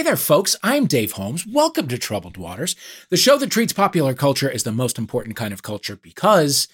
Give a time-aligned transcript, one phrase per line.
[0.00, 0.56] Hey there, folks.
[0.62, 1.46] I'm Dave Holmes.
[1.46, 2.74] Welcome to Troubled Waters,
[3.10, 6.68] the show that treats popular culture as the most important kind of culture because,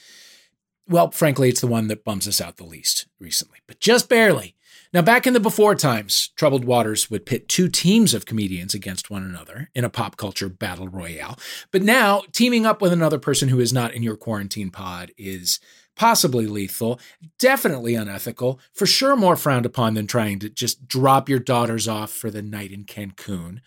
[0.86, 4.54] well, frankly, it's the one that bums us out the least recently, but just barely.
[4.92, 9.10] Now, back in the before times, Troubled Waters would pit two teams of comedians against
[9.10, 11.36] one another in a pop culture battle royale.
[11.72, 15.58] But now, teaming up with another person who is not in your quarantine pod is
[15.96, 17.00] possibly lethal,
[17.38, 22.10] definitely unethical, for sure more frowned upon than trying to just drop your daughters off
[22.10, 23.60] for the night in Cancun.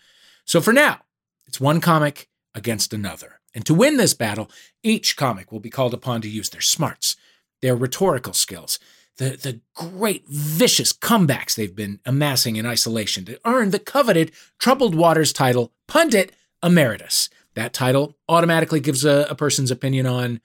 [0.44, 1.00] So for now,
[1.46, 3.40] it's one comic against another.
[3.54, 4.50] And to win this battle,
[4.82, 7.16] each comic will be called upon to use their smarts,
[7.60, 8.78] their rhetorical skills,
[9.16, 14.94] the, the great vicious comebacks they've been amassing in isolation to earn the coveted Troubled
[14.94, 17.28] Waters title, Pundit Emeritus.
[17.54, 20.40] That title automatically gives a, a person's opinion on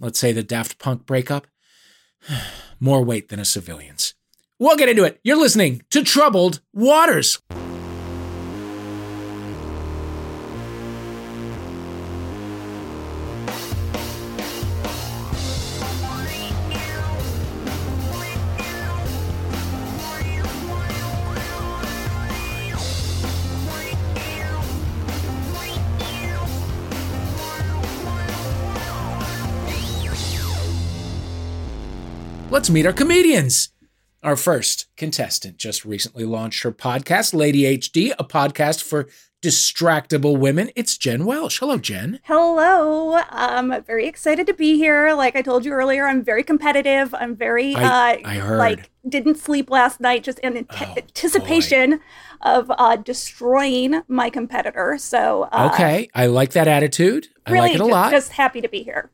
[0.00, 1.46] let's say the Daft Punk breakup,
[2.80, 4.14] more weight than a civilian's.
[4.58, 5.20] We'll get into it.
[5.22, 7.40] You're listening to Troubled Waters.
[32.70, 33.70] Let's meet our comedians.
[34.22, 39.08] Our first contestant just recently launched her podcast, Lady HD, a podcast for
[39.42, 40.70] distractible women.
[40.76, 41.58] It's Jen Welsh.
[41.58, 42.20] Hello, Jen.
[42.22, 43.20] Hello.
[43.30, 45.14] I'm very excited to be here.
[45.14, 47.12] Like I told you earlier, I'm very competitive.
[47.12, 48.58] I'm very I, uh, I heard.
[48.58, 52.02] like didn't sleep last night just in oh, anticipation boy.
[52.42, 54.96] of uh, destroying my competitor.
[54.96, 57.26] So uh, Okay, I like that attitude.
[57.46, 58.12] I really like it a lot.
[58.12, 59.10] Just happy to be here.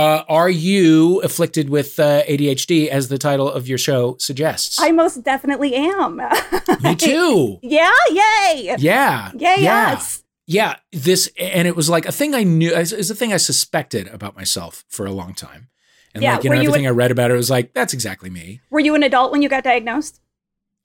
[0.00, 4.80] Uh, are you afflicted with uh, ADHD, as the title of your show suggests?
[4.80, 6.16] I most definitely am.
[6.82, 7.58] Me too.
[7.62, 7.92] yeah.
[8.08, 8.76] Yay.
[8.78, 9.30] Yeah.
[9.34, 9.56] Yeah.
[9.56, 10.24] Yes.
[10.46, 10.76] Yeah.
[10.90, 14.34] This and it was like a thing I knew is a thing I suspected about
[14.34, 15.68] myself for a long time.
[16.14, 18.30] And yeah, like you know everything you I read about it was like that's exactly
[18.30, 18.62] me.
[18.70, 20.18] Were you an adult when you got diagnosed?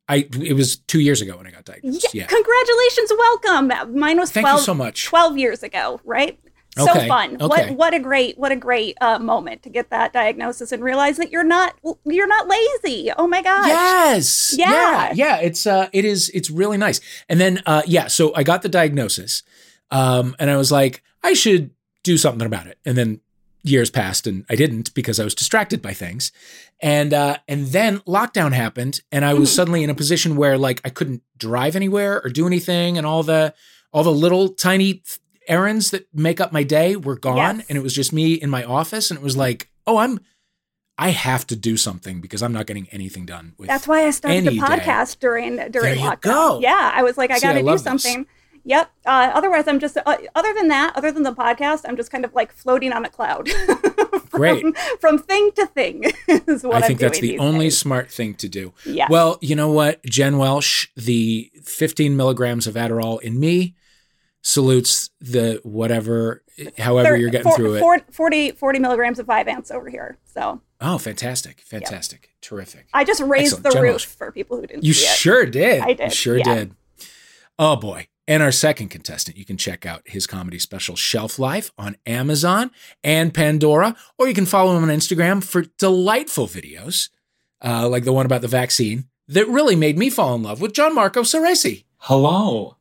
[0.09, 2.13] I it was two years ago when I got diagnosed.
[2.13, 2.23] Yeah.
[2.23, 2.27] yeah.
[2.27, 3.97] Congratulations, welcome.
[3.97, 5.05] Mine was Thank 12, you so much.
[5.05, 6.37] Twelve years ago, right?
[6.77, 7.07] So okay.
[7.07, 7.37] fun.
[7.41, 7.47] Okay.
[7.47, 11.17] what what a great what a great uh, moment to get that diagnosis and realize
[11.17, 13.11] that you're not you're not lazy.
[13.17, 13.67] Oh my gosh.
[13.67, 14.55] Yes.
[14.57, 14.71] Yeah.
[14.71, 15.37] Yeah, yeah.
[15.37, 16.99] it's uh it is it's really nice.
[17.29, 19.43] And then uh yeah so i got the diagnosis
[19.91, 21.71] um and i was like i should
[22.03, 22.77] do something about it.
[22.85, 23.21] And then
[23.63, 26.33] years passed and i didn't because i was distracted by things.
[26.81, 29.55] And uh and then lockdown happened and i was mm-hmm.
[29.55, 33.23] suddenly in a position where like i couldn't drive anywhere or do anything and all
[33.23, 33.53] the
[33.93, 35.01] all the little tiny
[35.47, 37.65] errands that make up my day were gone yes.
[37.69, 40.19] and it was just me in my office and it was like, "Oh, I'm
[40.97, 44.11] I have to do something because I'm not getting anything done with That's why I
[44.11, 45.17] started the podcast day.
[45.21, 46.21] during during there lockdown.
[46.21, 46.59] Go.
[46.61, 48.23] Yeah, I was like I got to do something.
[48.23, 48.31] This.
[48.67, 48.91] Yep.
[49.05, 52.25] Uh, otherwise, I'm just uh, other than that, other than the podcast, I'm just kind
[52.25, 53.49] of like floating on a cloud.
[54.29, 54.77] from, Great.
[54.99, 57.77] From thing to thing is what I think I'm that's the only days.
[57.77, 58.73] smart thing to do.
[58.85, 59.07] Yeah.
[59.09, 63.75] Well, you know what, Jen Welsh, the 15 milligrams of Adderall in me
[64.45, 66.43] salutes the whatever,
[66.77, 68.13] however you're getting through it.
[68.13, 70.19] 40, 40 milligrams of Vyvanse over here.
[70.23, 70.61] So.
[70.79, 71.61] Oh, fantastic.
[71.61, 72.21] Fantastic.
[72.21, 72.41] Yep.
[72.41, 72.87] Terrific.
[72.93, 73.75] I just raised Excellent.
[73.75, 75.81] the roof for people who didn't You sure did.
[75.81, 76.09] I did.
[76.09, 76.55] You sure yeah.
[76.55, 76.75] did.
[77.57, 78.07] Oh, boy.
[78.27, 82.69] And our second contestant, you can check out his comedy special Shelf Life on Amazon
[83.03, 87.09] and Pandora, or you can follow him on Instagram for delightful videos,
[87.63, 90.73] uh, like the one about the vaccine that really made me fall in love with
[90.73, 91.85] John Marco Ceresi.
[91.97, 92.77] Hello.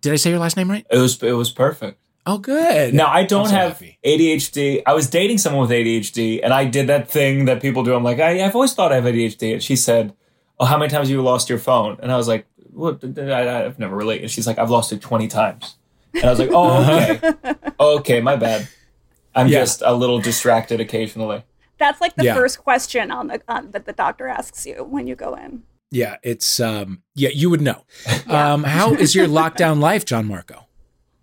[0.00, 0.86] Did I say your last name right?
[0.90, 1.98] It was it was perfect.
[2.26, 2.94] Oh, good.
[2.94, 3.98] Now I don't so have happy.
[4.04, 4.82] ADHD.
[4.86, 7.94] I was dating someone with ADHD, and I did that thing that people do.
[7.94, 10.14] I'm like, I, have always thought I have ADHD, and she said,
[10.58, 13.20] "Oh, how many times have you lost your phone?" And I was like, "Well, I,
[13.20, 15.76] have never really." And she's like, "I've lost it 20 times,"
[16.14, 18.68] and I was like, "Oh, okay, okay, my bad.
[19.34, 19.60] I'm yeah.
[19.60, 21.42] just a little distracted occasionally."
[21.78, 22.34] That's like the yeah.
[22.34, 25.62] first question on the on, that the doctor asks you when you go in.
[25.90, 27.84] Yeah, it's um yeah, you would know.
[28.26, 28.52] yeah.
[28.52, 30.66] Um how is your lockdown life, John Marco?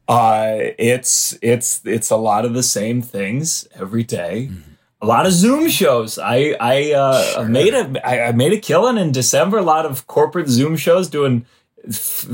[0.07, 4.49] Uh it's it's it's a lot of the same things every day.
[4.51, 4.71] Mm-hmm.
[4.99, 6.19] A lot of Zoom shows.
[6.19, 7.45] I I uh sure.
[7.45, 9.57] made a I, I made a killing in December.
[9.59, 11.45] A lot of corporate Zoom shows doing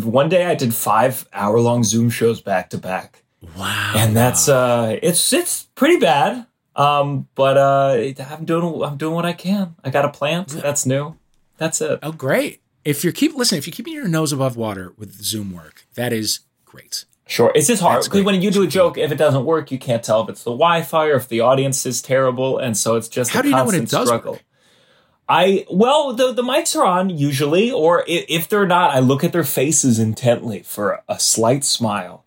[0.03, 3.23] one day I did 5 hour long Zoom shows back to back.
[3.55, 3.93] Wow.
[3.95, 6.47] And that's uh it's it's pretty bad.
[6.75, 9.75] Um but uh I'm doing I'm doing what I can.
[9.83, 10.47] I got a plant.
[10.47, 11.15] That's new.
[11.57, 11.99] That's it.
[12.03, 12.61] Oh, great.
[12.83, 16.11] If you're keep listen, if you're keeping your nose above water with Zoom work, that
[16.11, 17.05] is great.
[17.25, 17.51] Sure.
[17.55, 20.03] It's just hard because when you do a joke, if it doesn't work, you can't
[20.03, 23.31] tell if it's the Wi-Fi or if the audience is terrible, and so it's just
[23.31, 24.31] how a do you constant know when it does struggle.
[24.33, 24.43] Work?
[25.29, 29.31] I well, the the mics are on usually, or if they're not, I look at
[29.31, 32.25] their faces intently for a slight smile.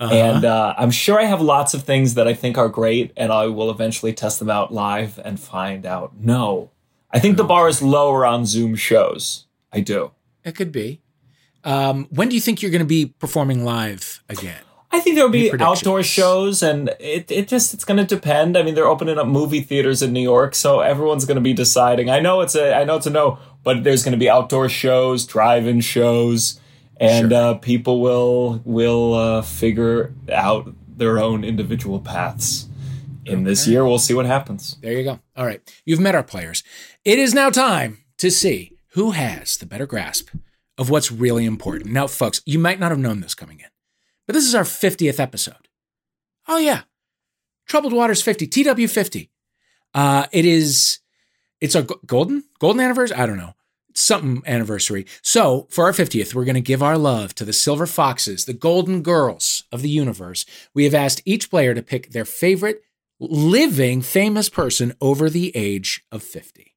[0.00, 0.12] Uh-huh.
[0.12, 3.32] And uh, I'm sure I have lots of things that I think are great, and
[3.32, 6.16] I will eventually test them out live and find out.
[6.18, 6.70] No,
[7.14, 9.46] I think the bar is lower on Zoom shows.
[9.72, 10.10] I do.
[10.42, 11.00] It could be.
[11.62, 14.60] Um, when do you think you're going to be performing live again?
[14.90, 18.56] I think there'll be outdoor shows, and it, it just it's going to depend.
[18.56, 21.52] I mean, they're opening up movie theaters in New York, so everyone's going to be
[21.52, 22.10] deciding.
[22.10, 24.68] I know it's a I know it's a no, but there's going to be outdoor
[24.68, 26.60] shows, drive-in shows,
[26.98, 27.38] and sure.
[27.38, 32.68] uh, people will will uh, figure out their own individual paths.
[33.26, 33.44] In okay.
[33.44, 34.76] this year, we'll see what happens.
[34.82, 35.18] There you go.
[35.34, 36.62] All right, you've met our players.
[37.04, 40.30] It is now time to see who has the better grasp
[40.78, 41.92] of what's really important.
[41.92, 43.66] Now, folks, you might not have known this coming in,
[44.26, 45.68] but this is our 50th episode.
[46.48, 46.82] Oh, yeah.
[47.66, 49.30] Troubled Waters 50, TW 50.
[49.92, 51.00] Uh, it is,
[51.60, 53.18] it's a golden, golden anniversary?
[53.18, 53.52] I don't know.
[53.92, 55.04] Something anniversary.
[55.20, 58.54] So, for our 50th, we're going to give our love to the Silver Foxes, the
[58.54, 60.46] Golden Girls of the universe.
[60.72, 62.82] We have asked each player to pick their favorite
[63.20, 66.73] living famous person over the age of 50.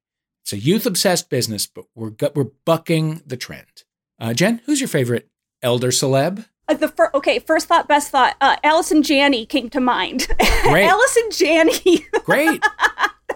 [0.48, 3.84] It's a youth obsessed business, but we're, we're bucking the trend.
[4.18, 5.28] Uh, Jen, who's your favorite
[5.62, 6.46] elder celeb?
[6.66, 8.34] Uh, the fir- okay, first thought, best thought.
[8.40, 10.26] Uh, Allison Janney came to mind.
[10.62, 10.86] Great.
[10.86, 12.06] Allison Janney.
[12.24, 12.64] Great.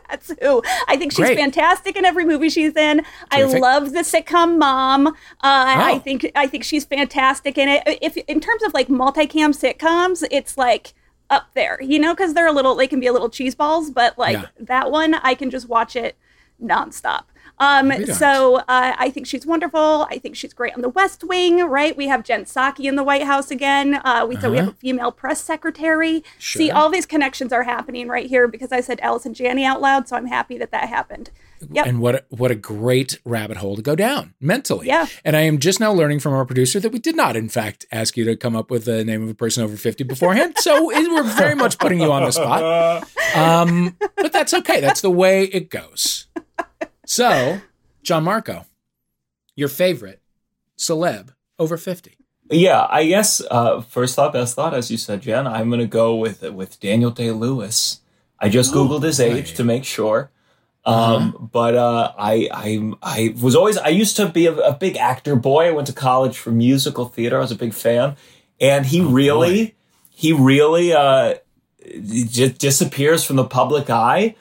[0.08, 0.62] That's who.
[0.88, 1.36] I think she's Great.
[1.36, 3.04] fantastic in every movie she's in.
[3.30, 3.56] Terrific.
[3.56, 5.08] I love the sitcom Mom.
[5.08, 5.14] Uh, oh.
[5.42, 7.82] I think I think she's fantastic in it.
[8.00, 10.94] If in terms of like multicam sitcoms, it's like
[11.28, 13.90] up there, you know, because they're a little, they can be a little cheese balls,
[13.90, 14.46] but like yeah.
[14.60, 16.16] that one, I can just watch it
[16.62, 17.24] nonstop.
[17.58, 20.06] Um, so uh, I think she's wonderful.
[20.10, 21.96] I think she's great on the West Wing, right?
[21.96, 24.00] We have Jen Psaki in the White House again.
[24.04, 24.50] Uh, we uh-huh.
[24.50, 26.24] we have a female press secretary.
[26.38, 26.60] Sure.
[26.60, 30.08] See, all these connections are happening right here because I said Allison Janney out loud,
[30.08, 31.30] so I'm happy that that happened.
[31.70, 31.86] Yep.
[31.86, 34.88] And what a, what a great rabbit hole to go down mentally.
[34.88, 35.06] Yeah.
[35.24, 37.86] And I am just now learning from our producer that we did not, in fact,
[37.92, 40.54] ask you to come up with the name of a person over 50 beforehand.
[40.58, 43.08] so we're very much putting you on the spot.
[43.34, 44.82] Um, but that's okay.
[44.82, 46.26] That's the way it goes.
[47.12, 47.60] So,
[48.02, 48.64] John Marco,
[49.54, 50.22] your favorite
[50.78, 52.16] celeb over 50.
[52.50, 55.46] Yeah, I guess uh, first thought, best thought, as you said, Jen.
[55.46, 58.00] I'm going to go with with Daniel Day Lewis.
[58.38, 60.30] I just oh, googled his age to make sure.
[60.86, 61.38] Um, uh-huh.
[61.52, 65.36] but uh, I I I was always I used to be a, a, big actor
[65.36, 65.66] boy.
[65.66, 67.36] I went to college for musical theater.
[67.36, 68.16] I was a big fan,
[68.58, 69.74] and he oh, really boy.
[70.08, 71.34] he really uh,
[72.06, 74.34] just disappears from the public eye.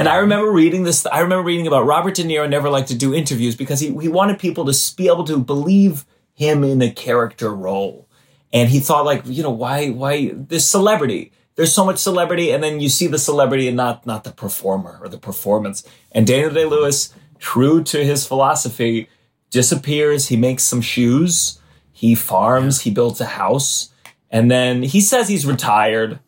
[0.00, 1.04] And I remember reading this.
[1.04, 4.08] I remember reading about Robert De Niro never liked to do interviews because he, he
[4.08, 8.08] wanted people to be able to believe him in a character role.
[8.50, 11.32] And he thought like, you know, why, why this celebrity?
[11.56, 14.98] There's so much celebrity and then you see the celebrity and not, not the performer
[15.02, 15.84] or the performance.
[16.12, 19.06] And Daniel Day-Lewis, true to his philosophy,
[19.50, 20.28] disappears.
[20.28, 21.60] He makes some shoes.
[21.92, 22.80] He farms.
[22.80, 23.92] He builds a house.
[24.30, 26.20] And then he says he's retired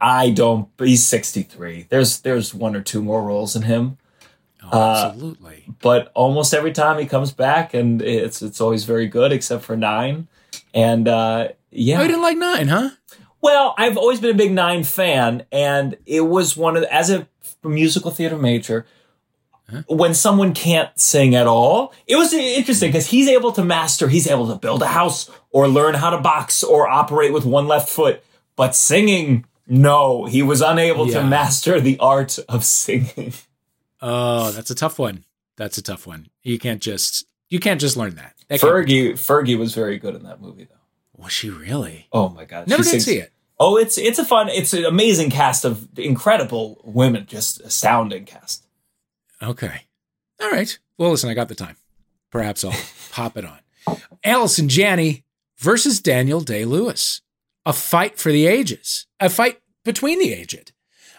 [0.00, 0.68] I don't.
[0.78, 1.86] He's 63.
[1.88, 3.98] There's there's one or two more roles in him.
[4.72, 5.64] Oh, absolutely.
[5.68, 9.64] Uh, but almost every time he comes back, and it's it's always very good, except
[9.64, 10.28] for nine.
[10.74, 12.90] And uh, yeah, oh, you didn't like nine, huh?
[13.42, 17.26] Well, I've always been a big nine fan, and it was one of as a
[17.62, 18.86] musical theater major.
[19.70, 19.82] Huh?
[19.88, 24.28] When someone can't sing at all, it was interesting because he's able to master, he's
[24.28, 27.88] able to build a house or learn how to box or operate with one left
[27.88, 28.22] foot.
[28.56, 31.20] But singing, no, he was unable yeah.
[31.20, 33.32] to master the art of singing.
[34.02, 35.24] Oh, that's a tough one.
[35.56, 36.28] That's a tough one.
[36.42, 38.34] You can't just you can't just learn that.
[38.48, 41.22] that Fergie Fergie was very good in that movie though.
[41.22, 42.08] Was she really?
[42.12, 42.66] Oh my god.
[42.66, 43.32] Never she did sings, see it.
[43.60, 48.66] Oh, it's it's a fun, it's an amazing cast of incredible women, just astounding cast.
[49.40, 49.82] Okay.
[50.40, 50.78] All right.
[50.98, 51.76] Well, listen, I got the time.
[52.30, 52.74] Perhaps I'll
[53.12, 53.58] pop it on.
[54.24, 55.24] Allison Janney
[55.58, 57.20] versus Daniel Day Lewis
[57.66, 60.72] a fight for the ages, a fight between the aged.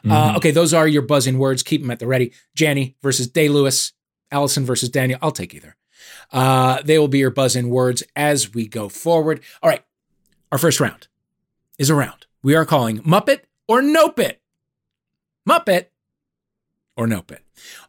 [0.03, 0.11] Uh, mm-hmm.
[0.11, 1.63] Uh, okay, those are your buzzing words.
[1.63, 2.33] Keep them at the ready.
[2.55, 3.93] Janney versus Day Lewis,
[4.31, 5.19] Allison versus Daniel.
[5.21, 5.75] I'll take either.
[6.31, 9.41] Uh, they will be your buzzing words as we go forward.
[9.61, 9.83] All right,
[10.51, 11.07] our first round
[11.77, 14.41] is a round we are calling Muppet or Nope It.
[15.47, 15.87] Muppet
[16.95, 17.43] or Nope It.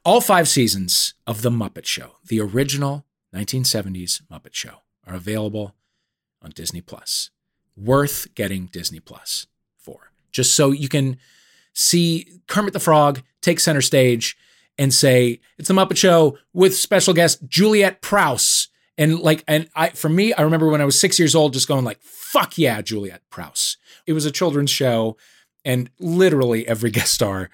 [0.04, 5.74] All five seasons of The Muppet Show, the original 1970s Muppet Show, are available
[6.42, 7.30] on Disney Plus
[7.76, 9.46] worth getting Disney Plus.
[10.32, 11.18] Just so you can
[11.74, 14.36] see Kermit the Frog take center stage
[14.78, 18.68] and say it's the Muppet Show with special guest Juliet Prowse.
[18.98, 21.68] And like, and I, for me, I remember when I was six years old, just
[21.68, 25.16] going like, "Fuck yeah, Juliet Prowse!" It was a children's show,
[25.64, 27.50] and literally every guest star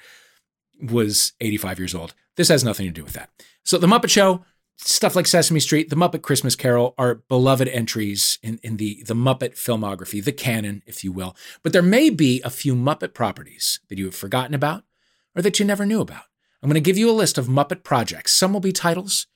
[0.82, 2.14] was 85 years old.
[2.36, 3.30] This has nothing to do with that.
[3.64, 4.44] So the Muppet Show,
[4.78, 9.14] stuff like Sesame Street, The Muppet Christmas Carol are beloved entries in, in the, the
[9.14, 11.36] Muppet filmography, the canon, if you will.
[11.62, 14.84] But there may be a few Muppet properties that you have forgotten about
[15.36, 16.24] or that you never knew about.
[16.62, 18.32] I'm going to give you a list of Muppet projects.
[18.32, 19.26] Some will be titles,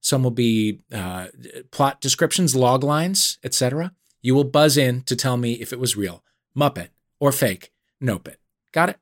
[0.00, 1.28] some will be uh,
[1.70, 3.92] plot descriptions, log lines, etc.
[4.20, 6.22] You will buzz in to tell me if it was real,
[6.56, 6.88] Muppet,
[7.18, 8.40] or fake, Nope it.
[8.72, 8.98] Got it?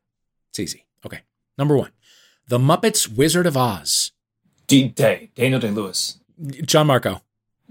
[0.51, 0.87] It's easy.
[1.05, 1.21] Okay.
[1.59, 1.93] Number one,
[2.49, 4.13] The Muppets Wizard of Oz.
[4.67, 6.19] D Day, Daniel Day Lewis.
[6.65, 7.23] John Marco.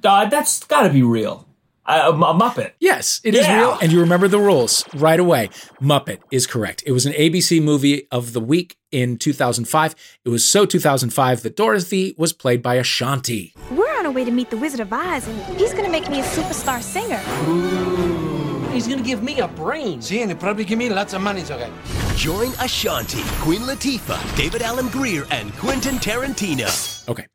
[0.04, 1.48] Uh, that's got to be real.
[1.86, 2.72] a, a, Muppet.
[2.80, 3.60] Yes, it is yeah.
[3.60, 5.50] real, and you remember the rules right away.
[5.82, 6.84] Muppet is correct.
[6.86, 9.96] It was an ABC movie of the week in 2005.
[10.24, 13.54] It was so 2005 that Dorothy was played by Ashanti.
[13.72, 16.10] We're on our way to meet the Wizard of Oz, and he's going to make
[16.10, 17.22] me a superstar singer.
[17.48, 18.55] Ooh.
[18.76, 20.02] He's gonna give me a brain.
[20.02, 21.72] See, and he'll probably give me lots of money, okay?
[22.18, 27.08] Join Ashanti, Queen Latifah, David Alan Grier, and Quentin Tarantino.
[27.08, 27.26] Okay.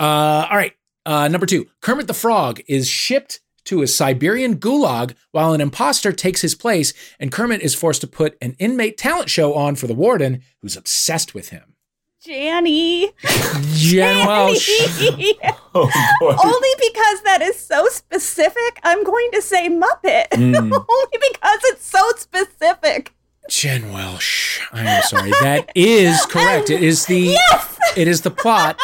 [0.00, 0.72] Uh, all right.
[1.04, 6.10] Uh, number two Kermit the Frog is shipped to a Siberian gulag while an imposter
[6.10, 9.86] takes his place, and Kermit is forced to put an inmate talent show on for
[9.86, 11.67] the warden who's obsessed with him.
[12.28, 13.10] Janney.
[13.72, 14.68] Jen Welsh.
[15.74, 20.26] oh, Only because that is so specific, I'm going to say Muppet.
[20.38, 20.72] Mm.
[20.72, 23.12] Only because it's so specific.
[23.50, 24.60] Jen Welsh.
[24.72, 25.30] I am sorry.
[25.40, 26.70] That is correct.
[26.70, 27.78] It is the yes!
[27.96, 28.78] it is the plot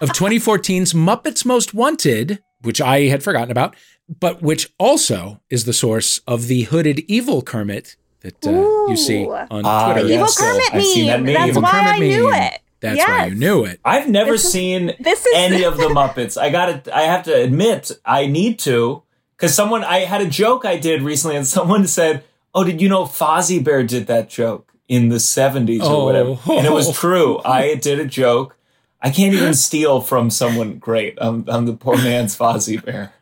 [0.00, 3.76] of 2014's Muppets Most Wanted, which I had forgotten about,
[4.08, 7.96] but which also is the source of the hooded evil Kermit
[8.26, 10.06] that uh, you see on uh, Twitter.
[10.06, 10.82] Evil yes, Kermit meme.
[10.82, 11.34] Seen that meme.
[11.34, 12.60] That's Evil why Kermit I knew it.
[12.80, 13.08] That's yes.
[13.08, 13.80] why you knew it.
[13.84, 16.40] I've never this seen is, this is any of the Muppets.
[16.40, 19.02] I got to I have to admit, I need to
[19.36, 22.88] because someone I had a joke I did recently, and someone said, "Oh, did you
[22.88, 26.04] know Fozzie Bear did that joke in the '70s or oh.
[26.04, 27.40] whatever?" And it was true.
[27.44, 28.56] I did a joke.
[29.00, 31.18] I can't even steal from someone great.
[31.20, 33.12] I'm, I'm the poor man's Fozzie Bear.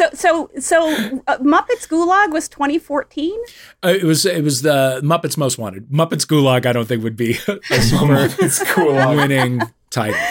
[0.00, 3.38] Wait, so so so uh, Muppets Gulag was 2014.
[3.84, 5.88] Uh, it was it was the Muppets Most Wanted.
[5.88, 7.32] Muppets Gulag, I don't think would be
[7.70, 8.28] a super
[8.66, 10.18] cool winning title.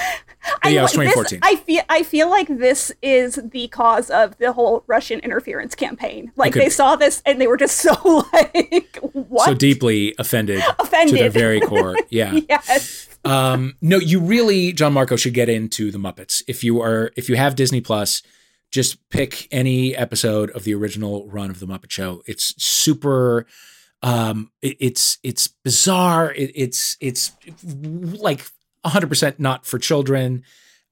[0.63, 1.39] But yeah, it was 2014.
[1.41, 5.75] This, I feel I feel like this is the cause of the whole Russian interference
[5.75, 6.31] campaign.
[6.37, 9.45] Like they saw this and they were just so like what?
[9.45, 11.97] So deeply offended, offended to their very core.
[12.09, 12.39] Yeah.
[12.47, 13.09] yes.
[13.25, 17.27] Um, no, you really, John Marco, should get into the Muppets if you are if
[17.27, 18.21] you have Disney Plus
[18.71, 22.21] just pick any episode of the original run of the Muppet Show.
[22.25, 23.45] It's super
[24.03, 26.31] um it, it's it's bizarre.
[26.33, 27.31] It, it's it's
[27.73, 28.45] like
[28.85, 30.43] 100% not for children.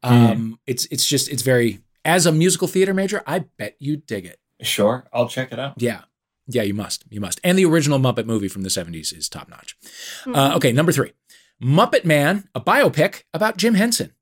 [0.04, 0.14] Hmm.
[0.14, 0.58] Um mm.
[0.66, 4.40] it's it's just it's very as a musical theater major, I bet you dig it.
[4.62, 5.82] Sure, I'll check it out.
[5.82, 6.02] Yeah.
[6.48, 7.04] Yeah, you must.
[7.10, 7.42] You must.
[7.44, 9.76] And the original Muppet movie from the 70s is top notch.
[10.22, 10.36] Mm-hmm.
[10.36, 11.14] Uh, okay, number three
[11.62, 14.14] Muppet Man, a biopic about Jim Henson.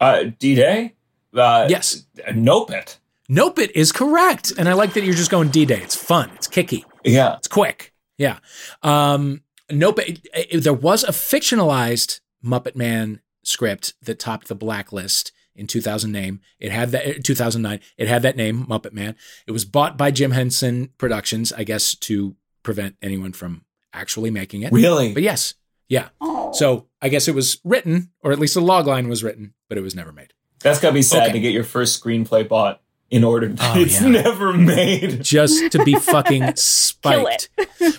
[0.00, 0.94] Uh, D Day?
[1.34, 2.04] Uh, yes.
[2.34, 2.98] Nope it.
[3.28, 4.52] Nope it is correct.
[4.58, 5.80] And I like that you're just going D Day.
[5.80, 6.30] It's fun.
[6.34, 6.84] It's kicky.
[7.04, 7.36] Yeah.
[7.36, 7.92] It's quick.
[8.16, 8.38] Yeah.
[8.82, 9.98] Um, nope.
[10.00, 16.10] It, it, there was a fictionalized Muppet Man script that topped the blacklist in 2000
[16.10, 16.40] name.
[16.58, 17.80] It had that 2009.
[17.96, 19.16] It had that name, Muppet Man.
[19.46, 24.62] It was bought by Jim Henson Productions, I guess, to prevent anyone from actually making
[24.62, 24.72] it.
[24.72, 25.12] Really?
[25.12, 25.54] But yes,
[25.88, 26.08] yeah.
[26.20, 26.52] Oh.
[26.52, 29.76] So I guess it was written, or at least the log line was written, but
[29.76, 30.32] it was never made.
[30.60, 31.32] That's gotta be sad okay.
[31.32, 33.48] to get your first screenplay bought in order.
[33.48, 34.08] To, oh, it's yeah.
[34.08, 35.22] never made.
[35.22, 37.48] Just to be fucking spiked.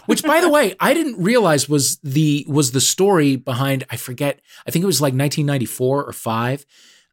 [0.06, 4.39] Which by the way i didn't realize was the was the story behind i forget
[4.68, 6.66] i think it was like 1994 or 5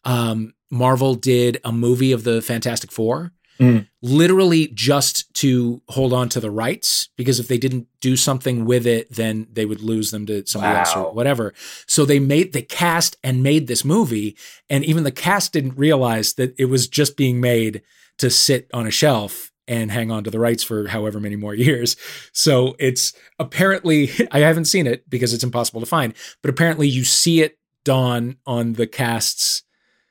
[0.05, 3.89] um, marvel did a movie of the fantastic four Mm.
[4.03, 8.87] literally just to hold on to the rights because if they didn't do something with
[8.87, 10.81] it then they would lose them to somebody wow.
[10.81, 11.55] else or whatever
[11.87, 14.37] so they made the cast and made this movie
[14.69, 17.83] and even the cast didn't realize that it was just being made
[18.19, 21.55] to sit on a shelf and hang on to the rights for however many more
[21.67, 21.97] years.
[22.33, 27.05] So it's apparently, I haven't seen it because it's impossible to find, but apparently you
[27.05, 29.63] see it dawn on the cast's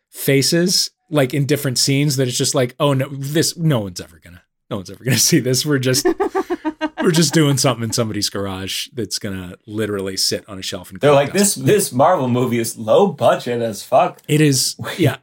[0.10, 4.20] faces like in different scenes that it's just like, oh no, this no one's ever
[4.24, 5.66] gonna no one's ever gonna see this.
[5.66, 6.08] We're just
[7.02, 11.00] we're just doing something in somebody's garage that's gonna literally sit on a shelf and
[11.00, 14.22] they're like this this Marvel movie is low budget as fuck.
[14.28, 15.18] It is yeah.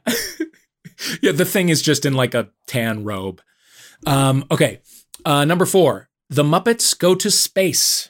[1.21, 3.41] yeah, the thing is just in like a tan robe.
[4.05, 4.81] Um, okay.
[5.25, 6.09] Uh, number four.
[6.29, 8.09] The Muppets go to space.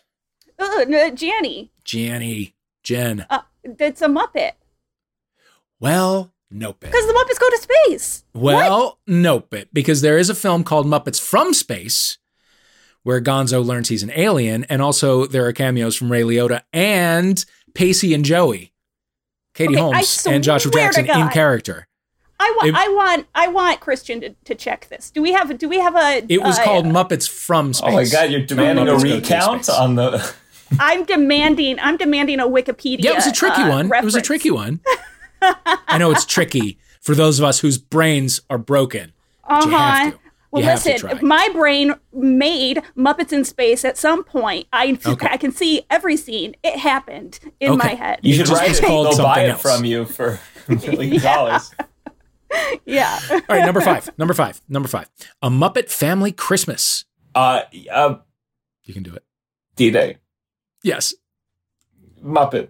[0.57, 1.71] Uh, no, Janney.
[1.83, 2.55] Janney.
[2.83, 3.25] Jen.
[3.29, 4.53] Uh, it's a Muppet.
[5.79, 6.81] Well, Nope.
[6.81, 8.23] Because the Muppets go to space.
[8.33, 8.97] Well, what?
[9.07, 9.69] nope it.
[9.73, 12.19] Because there is a film called Muppets from Space
[13.01, 17.43] where Gonzo learns he's an alien, and also there are cameos from Ray Liotta and
[17.73, 18.71] Pacey and Joey.
[19.53, 21.87] Katie Okay, Holmes and Joshua Jackson in character.
[22.39, 25.11] I want, It- I want, I want Christian to, to check this.
[25.11, 26.25] Do we have, do we have a?
[26.29, 27.89] It was uh, called Muppets from Space.
[27.89, 30.33] Oh my god, you're demanding a Muppets Go to recount on the.
[30.79, 33.03] I'm demanding, I'm demanding a Wikipedia.
[33.03, 33.93] Yeah, it was a tricky uh, one.
[33.93, 34.79] It was a tricky one.
[35.87, 39.11] I know it's tricky for those of us whose brains are broken.
[39.47, 40.17] but you have Uh-huh.
[40.51, 41.19] Well, You listen, try.
[41.23, 44.67] my brain made Muppets in Space at some point.
[44.71, 45.27] I Okay.
[45.31, 46.55] I can see every scene.
[46.63, 47.77] It happened in Okay.
[47.87, 48.19] my head.
[48.21, 48.85] You should just write was it.
[48.85, 49.61] called They'll buy something it else.
[49.63, 51.71] from you for a million dollars.
[52.85, 53.19] yeah.
[53.31, 54.11] All right, number five.
[54.19, 54.61] Number five.
[54.69, 55.09] Number five.
[55.41, 57.05] A Muppet Family Christmas.
[57.33, 58.17] Uh, uh,
[58.83, 59.23] You can do it.
[59.75, 60.17] D Day.
[60.83, 61.15] Yes.
[62.23, 62.69] Muppet.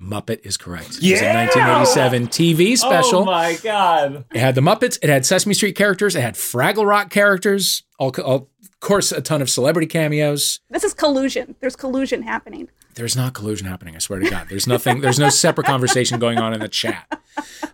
[0.00, 0.98] Muppet is correct.
[1.02, 3.20] It was a 1987 TV special.
[3.20, 4.24] Oh my god.
[4.32, 4.98] it had the Muppets.
[5.02, 6.14] It had Sesame Street characters.
[6.14, 7.82] It had Fraggle Rock characters.
[7.98, 10.60] All, all, of course, a ton of celebrity cameos.
[10.68, 11.56] This is collusion.
[11.60, 12.68] There's collusion happening.
[12.94, 13.94] There's not collusion happening.
[13.94, 14.48] I swear to God.
[14.48, 15.00] There's nothing.
[15.00, 17.20] There's no separate conversation going on in the chat.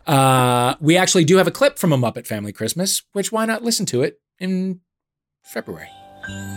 [0.07, 3.63] Uh, we actually do have a clip from a Muppet Family Christmas, which why not
[3.63, 4.81] listen to it in
[5.45, 5.89] February?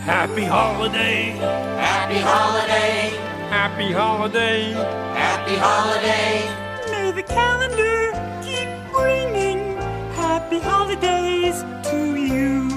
[0.01, 1.29] Happy holiday.
[1.31, 3.34] Happy holiday.
[3.55, 4.73] Happy holiday.
[4.73, 6.91] Happy holiday.
[6.91, 8.11] May the calendar
[8.43, 9.77] keep bringing
[10.11, 12.69] happy holidays to you.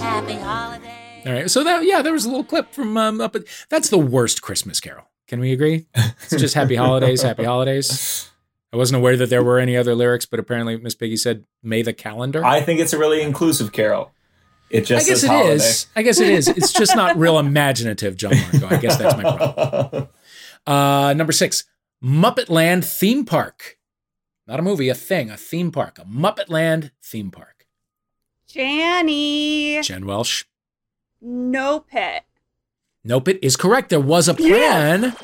[0.00, 1.22] Happy holiday.
[1.24, 1.48] All right.
[1.48, 3.46] So that yeah, there was a little clip from um, Muppet.
[3.68, 5.04] That's the worst Christmas Carol.
[5.28, 5.86] Can we agree?
[5.94, 8.28] It's just Happy Holidays, Happy Holidays.
[8.72, 11.82] I wasn't aware that there were any other lyrics, but apparently Miss Piggy said "May
[11.82, 14.10] the calendar." I think it's a really inclusive carol.
[14.72, 15.52] It I just guess says it holiday.
[15.54, 15.86] is.
[15.94, 16.48] I guess it is.
[16.48, 18.74] It's just not real imaginative, John Marco.
[18.74, 20.08] I guess that's my problem.
[20.66, 21.64] Uh, number six,
[22.02, 23.78] Muppet Land theme park.
[24.46, 27.66] Not a movie, a thing, a theme park, a Muppet Land theme park.
[28.46, 29.80] Janney.
[29.82, 30.44] Jen Welsh.
[31.20, 32.24] No pet.
[33.04, 33.90] Nope, it is correct.
[33.90, 35.14] There was a plan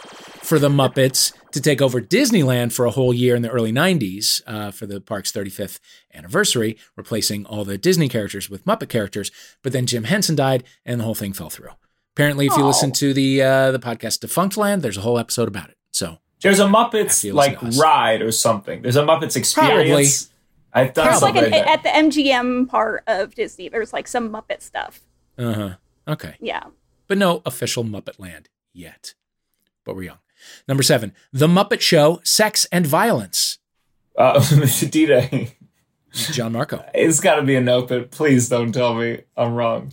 [0.49, 4.41] for the Muppets to take over Disneyland for a whole year in the early 90s
[4.47, 5.79] uh, for the park's 35th
[6.15, 9.31] anniversary, replacing all the Disney characters with Muppet characters.
[9.63, 11.71] But then Jim Henson died and the whole thing fell through.
[12.17, 12.69] Apparently, if you Oh.
[12.69, 15.77] listen to the uh, the podcast Defunctland, there's a whole episode about it.
[15.93, 18.83] So There's a After Muppets like ride or something.
[18.83, 20.31] There's a Muppets experience.
[20.73, 23.69] I've done It's like an, like at the MGM part of Disney.
[23.69, 25.01] There's like some Muppet stuff.
[25.39, 25.75] uh huh.
[26.09, 26.35] Okay.
[26.41, 26.65] Yeah.
[27.07, 29.15] But no official Muppet Land yet.
[29.85, 30.19] But we're young.
[30.67, 33.59] Number seven, The Muppet Show Sex and Violence.
[34.17, 34.41] Uh,
[34.91, 35.55] D-Day.
[36.13, 36.85] John Marco.
[36.95, 39.93] It's got to be a note, but please don't tell me I'm wrong.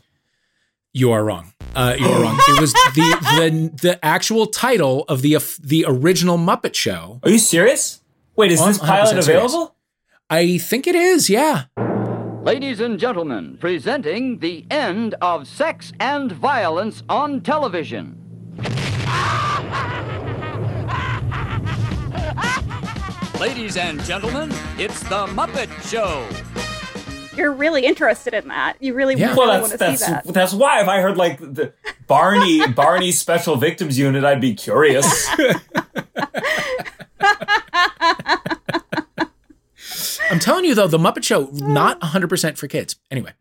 [0.93, 1.53] You are wrong.
[1.75, 2.39] Uh, you are wrong.
[2.47, 7.19] It was the the the actual title of the the original Muppet Show.
[7.23, 8.01] Are you serious?
[8.38, 9.27] Wait, is this I'm 100% pilot serious.
[9.27, 9.75] available?
[10.29, 11.29] I think it is.
[11.29, 11.65] Yeah.
[12.43, 18.17] Ladies and gentlemen, presenting the end of sex and violence on television.
[23.39, 26.27] Ladies and gentlemen, it's the Muppet Show.
[27.35, 28.75] You're really interested in that.
[28.81, 29.27] You really, Yeah.
[29.33, 30.25] really Well, want that's to see that.
[30.33, 31.73] that's why if I heard like the
[32.07, 35.27] Barney Barney Special Victims Unit, I'd be curious.
[40.31, 42.95] I'm telling you though, the Muppet Show not 100 percent for kids.
[43.11, 43.33] Anyway,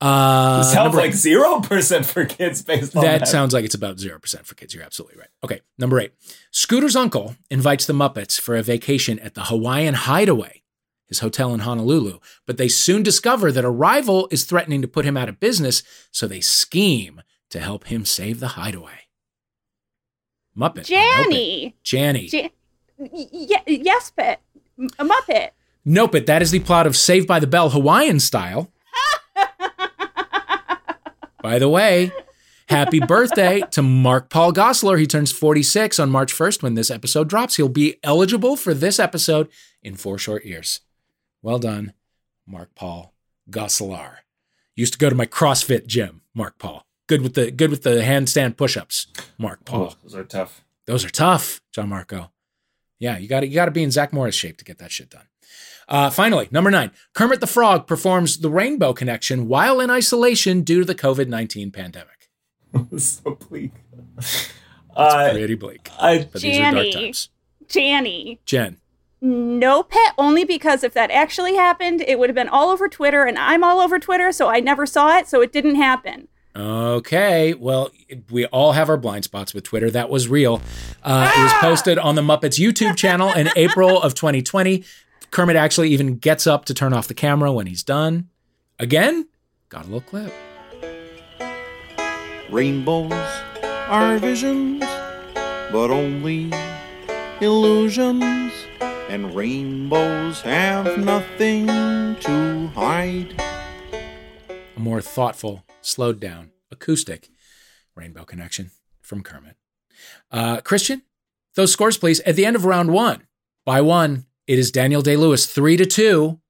[0.00, 1.14] uh, Sounds number like eight.
[1.16, 3.20] zero percent for kids based on that.
[3.20, 4.74] that sounds like it's about zero percent for kids.
[4.74, 5.28] You're absolutely right.
[5.44, 6.12] Okay, number eight.
[6.50, 10.62] Scooter's uncle invites the Muppets for a vacation at the Hawaiian Hideaway,
[11.06, 12.18] his hotel in Honolulu.
[12.46, 15.82] But they soon discover that a rival is threatening to put him out of business,
[16.10, 19.08] so they scheme to help him save the Hideaway.
[20.56, 20.84] Muppet.
[20.86, 21.76] Janney.
[21.82, 22.28] Janney.
[22.28, 22.50] Jan-
[22.98, 24.40] y- y- yes, pet.
[24.98, 25.50] a Muppet.
[25.84, 26.26] Nope it.
[26.26, 28.70] That is the plot of Saved by the Bell Hawaiian style.
[31.42, 32.12] by the way,
[32.68, 34.98] happy birthday to Mark Paul Gosselaar.
[34.98, 37.56] He turns 46 on March 1st when this episode drops.
[37.56, 39.48] He'll be eligible for this episode
[39.82, 40.80] in four short years.
[41.42, 41.92] Well done,
[42.46, 43.14] Mark Paul
[43.50, 44.18] Gosselaar.
[44.76, 46.86] Used to go to my CrossFit gym, Mark Paul.
[47.06, 49.90] Good with the good with the handstand push-ups, Mark Paul.
[49.92, 50.64] Oh, those are tough.
[50.86, 52.30] Those are tough, John Marco.
[52.98, 54.92] Yeah, you got to you got to be in Zach Morris shape to get that
[54.92, 55.26] shit done.
[55.90, 60.78] Uh, finally, number nine, Kermit the Frog performs the Rainbow Connection while in isolation due
[60.80, 62.28] to the COVID nineteen pandemic.
[62.96, 63.72] so bleak.
[64.96, 66.92] Uh, Pretty bleak, I, but these are dark Janney.
[66.92, 67.28] times.
[67.68, 68.40] Janney.
[68.44, 68.76] Jen,
[69.20, 73.24] No pet, only because if that actually happened, it would have been all over Twitter,
[73.24, 76.28] and I'm all over Twitter, so I never saw it, so it didn't happen.
[76.56, 77.90] okay, well,
[78.30, 79.90] we all have our blind spots with Twitter.
[79.90, 80.60] That was real.
[81.02, 84.84] Uh, It was posted on the Muppets YouTube channel in April of 2020.
[85.30, 88.28] Kermit actually even gets up to turn off the camera when he's done.
[88.78, 89.28] Again,
[89.68, 90.32] got a little clip.
[92.50, 93.12] Rainbows
[93.62, 94.80] are visions,
[95.72, 96.52] but only
[97.40, 98.52] illusions.
[99.10, 103.34] and rainbows have nothing to hide.
[104.76, 107.28] A more thoughtful, slowed down, acoustic
[107.96, 109.56] Rainbow Connection from Kermit.
[110.30, 111.02] Uh, Christian,
[111.54, 112.20] those scores, please.
[112.20, 113.26] At the end of round one,
[113.64, 116.40] by one, it is Daniel Day Lewis, three to two.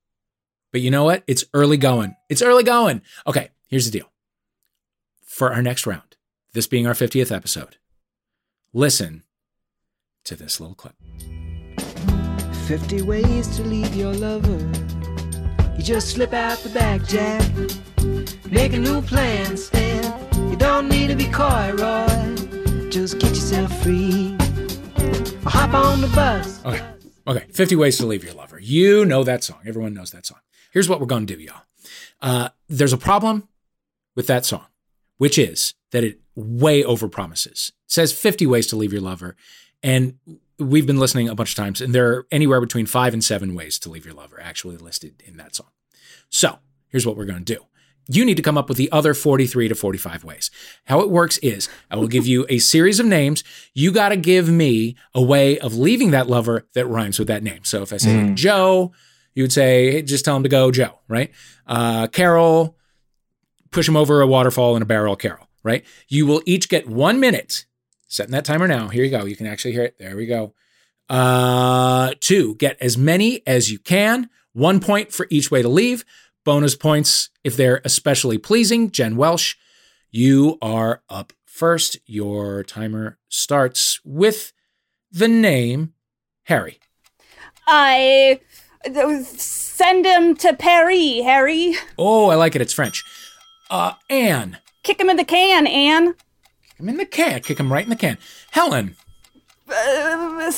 [0.72, 1.22] But you know what?
[1.26, 2.16] It's early going.
[2.30, 3.02] It's early going.
[3.26, 4.10] Okay, here's the deal.
[5.22, 6.16] For our next round,
[6.54, 7.76] this being our 50th episode,
[8.72, 9.24] listen
[10.24, 10.94] to this little clip
[12.66, 14.58] 50 ways to leave your lover.
[15.76, 17.42] You just slip out the back, Jack.
[18.50, 20.50] Make a new plan, Stan.
[20.50, 22.88] You don't need to be coy, Roy.
[22.88, 24.38] Just get yourself free.
[25.44, 26.64] Or hop on the bus.
[26.64, 26.82] Okay.
[27.30, 27.46] Okay.
[27.52, 28.58] 50 Ways to Leave Your Lover.
[28.58, 29.60] You know that song.
[29.64, 30.40] Everyone knows that song.
[30.72, 31.62] Here's what we're going to do, y'all.
[32.20, 33.48] Uh, there's a problem
[34.16, 34.66] with that song,
[35.18, 37.68] which is that it way overpromises.
[37.68, 39.36] It says 50 ways to leave your lover.
[39.80, 40.18] And
[40.58, 43.54] we've been listening a bunch of times, and there are anywhere between five and seven
[43.54, 45.68] ways to leave your lover actually listed in that song.
[46.30, 47.64] So here's what we're going to do.
[48.12, 50.50] You need to come up with the other 43 to 45 ways.
[50.86, 53.44] How it works is I will give you a series of names.
[53.72, 57.44] You got to give me a way of leaving that lover that rhymes with that
[57.44, 57.62] name.
[57.62, 58.34] So if I say mm.
[58.34, 58.90] Joe,
[59.34, 61.30] you would say, hey, just tell him to go Joe, right?
[61.68, 62.76] Uh, Carol,
[63.70, 65.84] push him over a waterfall in a barrel, Carol, right?
[66.08, 67.64] You will each get one minute.
[68.08, 68.88] Setting that timer now.
[68.88, 69.24] Here you go.
[69.24, 69.96] You can actually hear it.
[70.00, 70.52] There we go.
[71.08, 74.28] Uh, two, get as many as you can.
[74.52, 76.04] One point for each way to leave.
[76.50, 78.90] Bonus points if they're especially pleasing.
[78.90, 79.54] Jen Welsh,
[80.10, 81.96] you are up first.
[82.06, 84.52] Your timer starts with
[85.12, 85.92] the name
[86.46, 86.80] Harry.
[87.68, 88.40] I
[89.22, 91.76] send him to Paris, Harry.
[91.96, 92.60] Oh, I like it.
[92.60, 93.04] It's French.
[93.70, 94.58] Uh, Anne.
[94.82, 96.14] Kick him in the can, Anne.
[96.14, 97.42] Kick him in the can.
[97.42, 98.18] Kick him right in the can.
[98.50, 98.96] Helen.
[99.72, 100.50] Uh,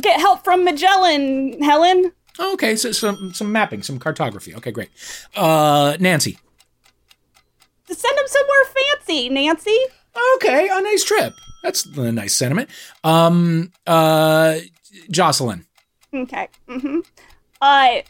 [0.00, 2.12] get help from Magellan, Helen.
[2.38, 4.54] Okay, so some some mapping, some cartography.
[4.54, 4.90] Okay, great.
[5.36, 6.38] Uh, Nancy.
[7.86, 9.78] Send him somewhere fancy, Nancy.
[10.36, 11.34] Okay, a nice trip.
[11.62, 12.70] That's a nice sentiment.
[13.04, 14.58] Um, uh,
[15.10, 15.66] Jocelyn.
[16.12, 16.48] Okay.
[16.68, 17.00] Mm-hmm.
[17.60, 18.04] I.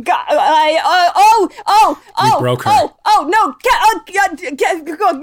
[0.00, 2.70] God, I, uh, oh, oh, oh, broke her.
[2.72, 5.22] oh, oh, no, get, oh, get, get, get,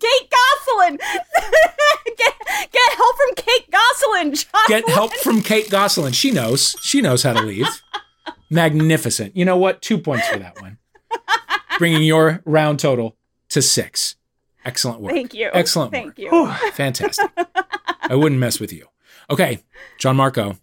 [0.00, 0.96] Kate Gosselin,
[2.16, 2.34] get,
[2.72, 3.80] get help from Kate Gosselin.
[4.10, 4.34] Jocelyn.
[4.68, 6.12] Get help from Kate Gosselin.
[6.12, 6.76] She knows.
[6.82, 7.66] She knows how to leave.
[8.50, 9.36] Magnificent.
[9.36, 9.82] You know what?
[9.82, 10.78] Two points for that one.
[11.78, 13.16] Bringing your round total
[13.50, 14.16] to six.
[14.64, 15.12] Excellent work.
[15.12, 15.50] Thank you.
[15.52, 16.18] Excellent Thank work.
[16.18, 16.70] you.
[16.72, 17.30] Fantastic.
[18.02, 18.86] I wouldn't mess with you.
[19.30, 19.60] Okay,
[19.98, 20.56] John Marco.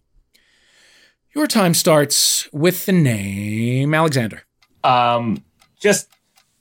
[1.38, 4.42] Your time starts with the name Alexander.
[4.82, 5.44] Um,
[5.78, 6.08] just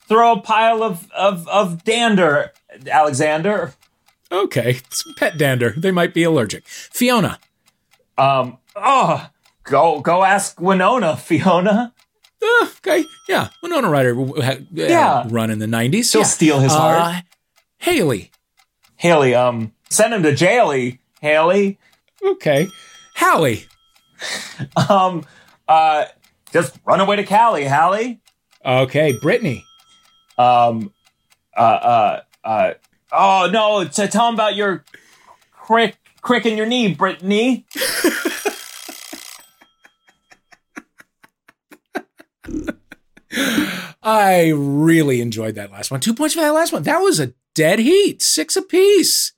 [0.07, 2.51] throw a pile of of of dander,
[2.87, 3.73] Alexander.
[4.31, 5.73] Okay, it's pet dander.
[5.75, 6.67] They might be allergic.
[6.67, 7.39] Fiona.
[8.19, 8.59] Um.
[8.75, 9.27] Oh,
[9.63, 11.91] go go ask Winona, Fiona.
[12.39, 14.21] Uh, okay, yeah, Winona Ryder.
[14.39, 16.11] Uh, yeah, run in the nineties.
[16.11, 16.27] She'll yeah.
[16.27, 17.01] steal his heart.
[17.01, 17.21] Uh,
[17.79, 18.29] Haley.
[18.97, 19.33] Haley.
[19.33, 20.99] Um, send him to jaily.
[21.19, 21.79] Haley.
[22.23, 22.67] Okay.
[23.15, 23.65] Hallie.
[24.89, 25.25] um.
[25.67, 26.05] Uh.
[26.53, 28.21] Just run away to Cali, Hallie.
[28.65, 29.65] Okay, Brittany.
[30.37, 30.93] Um.
[31.55, 31.61] Uh.
[31.61, 32.21] Uh.
[32.43, 32.73] Uh.
[33.11, 33.83] Oh no!
[33.85, 34.83] To tell him about your
[35.51, 37.65] crick crick in your knee, Brittany.
[44.03, 45.99] I really enjoyed that last one.
[45.99, 46.83] Two points for that last one.
[46.83, 48.21] That was a dead heat.
[48.21, 49.33] Six apiece.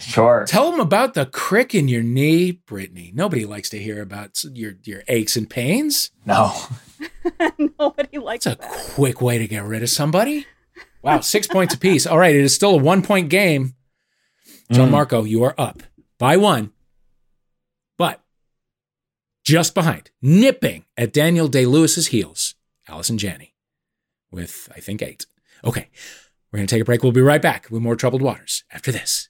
[0.00, 0.44] Sure.
[0.46, 3.12] Tell them about the crick in your knee, Brittany.
[3.14, 6.10] Nobody likes to hear about your your aches and pains.
[6.24, 6.54] No.
[7.78, 8.70] Nobody likes It's a that.
[8.94, 10.46] quick way to get rid of somebody.
[11.02, 12.06] Wow, six points apiece.
[12.06, 13.74] All right, it is still a one point game.
[14.70, 14.92] John Mm.
[14.92, 15.82] Marco, you are up
[16.18, 16.72] by one,
[17.98, 18.22] but
[19.44, 22.54] just behind, nipping at Daniel Day Lewis's heels,
[22.86, 23.54] Allison Janney
[24.30, 25.26] with, I think, eight.
[25.64, 25.88] Okay,
[26.52, 27.02] we're going to take a break.
[27.02, 29.29] We'll be right back with more Troubled Waters after this.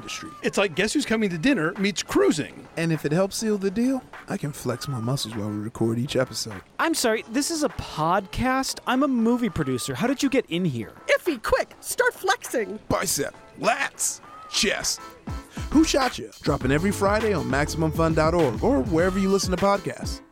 [0.00, 0.30] industry.
[0.42, 2.66] It's like Guess Who's Coming to Dinner meets cruising.
[2.78, 5.98] And if it helps seal the deal, I can flex my muscles while we record
[5.98, 6.62] each episode.
[6.78, 8.78] I'm sorry, this is a podcast?
[8.86, 9.94] I'm a movie producer.
[9.94, 10.92] How did you get in here?
[11.18, 11.74] Ify quick!
[11.80, 12.78] Start flexing!
[12.88, 15.00] Bicep, lats, chest.
[15.70, 16.30] Who Shot You?
[16.40, 20.22] Dropping every Friday on MaximumFun.org or wherever you listen to podcasts.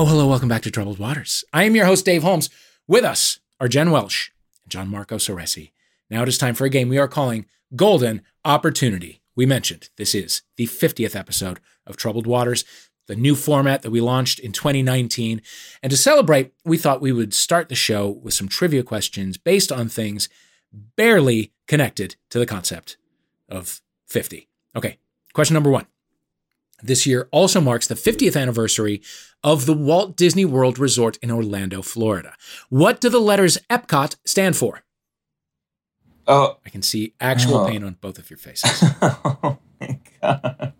[0.00, 1.42] Oh, hello, welcome back to Troubled Waters.
[1.52, 2.50] I am your host, Dave Holmes.
[2.86, 4.30] With us are Jen Welsh
[4.64, 5.72] and John Marco Soresi.
[6.10, 9.20] Now it is time for a game we are calling Golden Opportunity.
[9.34, 12.64] We mentioned this is the 50th episode of Troubled Waters,
[13.06, 15.42] the new format that we launched in 2019.
[15.82, 19.72] And to celebrate, we thought we would start the show with some trivia questions based
[19.72, 20.28] on things
[20.96, 22.96] barely connected to the concept
[23.48, 24.48] of 50.
[24.76, 24.98] Okay,
[25.32, 25.86] question number one.
[26.82, 29.02] This year also marks the 50th anniversary
[29.42, 32.34] of the Walt Disney World Resort in Orlando, Florida.
[32.68, 34.82] What do the letters Epcot stand for?
[36.26, 37.68] Oh, I can see actual oh.
[37.68, 38.84] pain on both of your faces.
[39.02, 40.72] oh my god!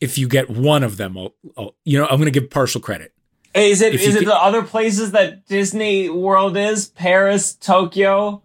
[0.00, 2.80] If you get one of them, I'll, I'll you know, I'm going to give partial
[2.80, 3.12] credit.
[3.54, 6.88] Is it is it get, the other places that Disney World is?
[6.88, 8.42] Paris, Tokyo,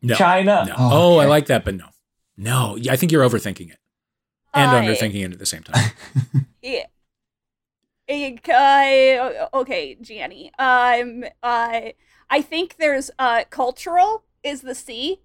[0.00, 0.64] no, China.
[0.68, 0.74] No.
[0.78, 1.26] Oh, oh okay.
[1.26, 1.86] I like that, but no,
[2.36, 2.78] no.
[2.88, 3.78] I think you're overthinking it
[4.58, 5.92] and uh, underthinking it at the same time.
[6.62, 6.84] yeah.
[8.10, 10.50] Uh, okay, Janney.
[10.58, 11.80] Um, uh,
[12.30, 15.20] I think there's uh, cultural is the C.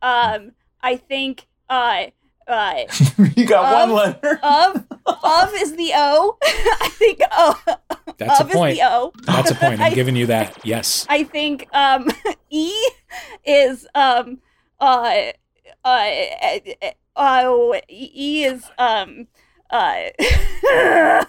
[0.00, 2.06] Um, I think uh,
[2.46, 2.84] uh,
[3.36, 4.40] you got of, one letter.
[4.42, 6.38] Of of is the O.
[6.42, 7.60] I think O.
[8.18, 8.78] That's a point.
[8.82, 9.80] o That's a point.
[9.80, 10.58] I'm I, giving you that.
[10.64, 11.06] Yes.
[11.08, 12.08] I think um,
[12.50, 12.72] E
[13.44, 14.40] is um,
[14.80, 15.32] uh,
[15.84, 16.06] uh,
[17.16, 19.26] uh, E is um,
[19.70, 20.10] uh,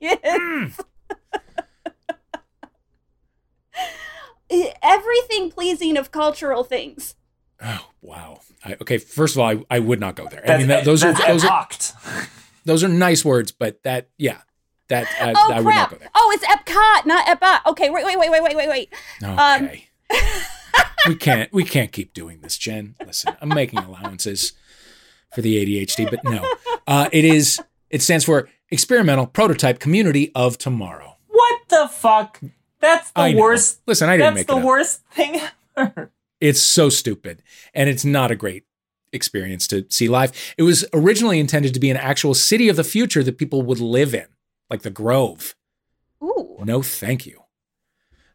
[0.00, 0.80] yes.
[4.82, 7.14] Everything pleasing of cultural things.
[7.64, 8.40] Oh wow!
[8.64, 10.42] I, okay, first of all, I, I would not go there.
[10.48, 11.68] I mean, that, those are those are
[12.64, 14.38] those are nice words, but that yeah,
[14.88, 16.10] that uh, oh, I would not go there.
[16.14, 17.70] Oh, it's Epcot, not Epcot.
[17.70, 18.94] Okay, wait, wait, wait, wait, wait, wait, wait.
[19.22, 19.88] Okay.
[20.10, 20.20] Um,
[21.08, 22.96] we can't we can't keep doing this, Jen.
[23.06, 24.52] Listen, I'm making allowances
[25.34, 26.48] for the ADHD, but no,
[26.86, 27.60] uh, it is.
[27.90, 31.16] It stands for Experimental Prototype Community of Tomorrow.
[31.28, 32.40] What the fuck?
[32.80, 33.80] That's the worst.
[33.86, 34.46] Listen, I didn't make it.
[34.48, 35.40] That's the worst thing
[35.76, 36.10] ever.
[36.40, 37.42] It's so stupid,
[37.74, 38.64] and it's not a great
[39.12, 40.32] experience to see live.
[40.56, 43.78] It was originally intended to be an actual city of the future that people would
[43.78, 44.26] live in,
[44.70, 45.54] like the Grove.
[46.22, 46.58] Ooh.
[46.64, 47.42] No, thank you.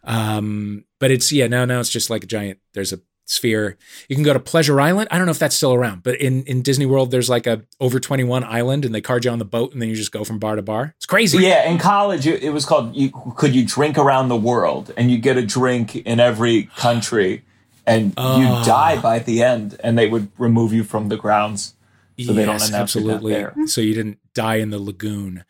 [0.04, 2.60] Um, but it's yeah, now now it's just like a giant.
[2.74, 3.78] There's a sphere.
[4.08, 5.10] You can go to Pleasure Island.
[5.12, 7.64] I don't know if that's still around, but in, in Disney World, there's like a
[7.80, 10.24] over 21 island and they card you on the boat and then you just go
[10.24, 10.94] from bar to bar.
[10.98, 11.40] It's crazy.
[11.40, 11.70] Yeah.
[11.70, 15.38] In college, it was called, you, could you drink around the world and you get
[15.38, 17.44] a drink in every country
[17.86, 21.74] and uh, you die by the end and they would remove you from the grounds.
[22.20, 23.34] So yes, they don't absolutely.
[23.34, 23.54] there.
[23.68, 25.46] So you didn't die in the lagoon.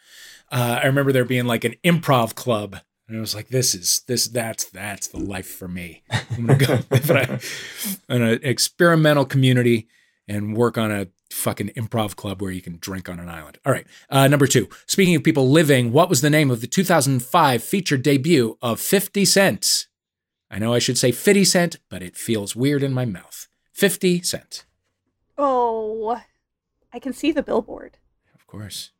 [0.51, 2.77] Uh, I remember there being like an improv club
[3.07, 6.03] and I was like, this is this that's that's the life for me.
[6.11, 7.39] I'm gonna go live in, a,
[8.15, 9.87] in an experimental community
[10.27, 13.59] and work on a fucking improv club where you can drink on an island.
[13.65, 13.87] All right.
[14.09, 14.67] Uh, number two.
[14.85, 19.23] Speaking of people living, what was the name of the 2005 feature debut of 50
[19.25, 19.87] Cent?
[20.49, 23.47] I know I should say 50 Cent, but it feels weird in my mouth.
[23.73, 24.65] 50 Cent.
[25.37, 26.19] Oh,
[26.91, 27.97] I can see the billboard.
[28.33, 28.91] Of course.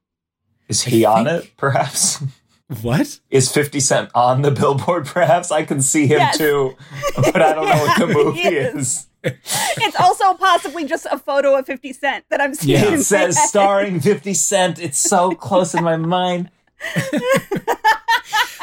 [0.70, 1.46] Is he I on think...
[1.46, 2.24] it, perhaps?
[2.82, 3.21] What?
[3.30, 5.51] Is 50 Cent on the billboard, perhaps?
[5.51, 6.38] I can see him yes.
[6.38, 6.75] too,
[7.15, 9.08] but I don't know what the movie is.
[9.23, 12.84] It's also possibly just a photo of 50 Cent that I'm seeing.
[12.84, 12.93] Yeah.
[12.93, 14.80] It says starring 50 Cent.
[14.80, 16.51] It's so close in my mind.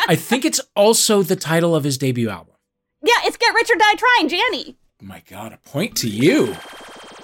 [0.07, 2.55] I think it's also the title of his debut album.
[3.03, 4.77] Yeah, it's Get Rich or Die Trying, Janney.
[5.01, 6.57] My God, a point to you.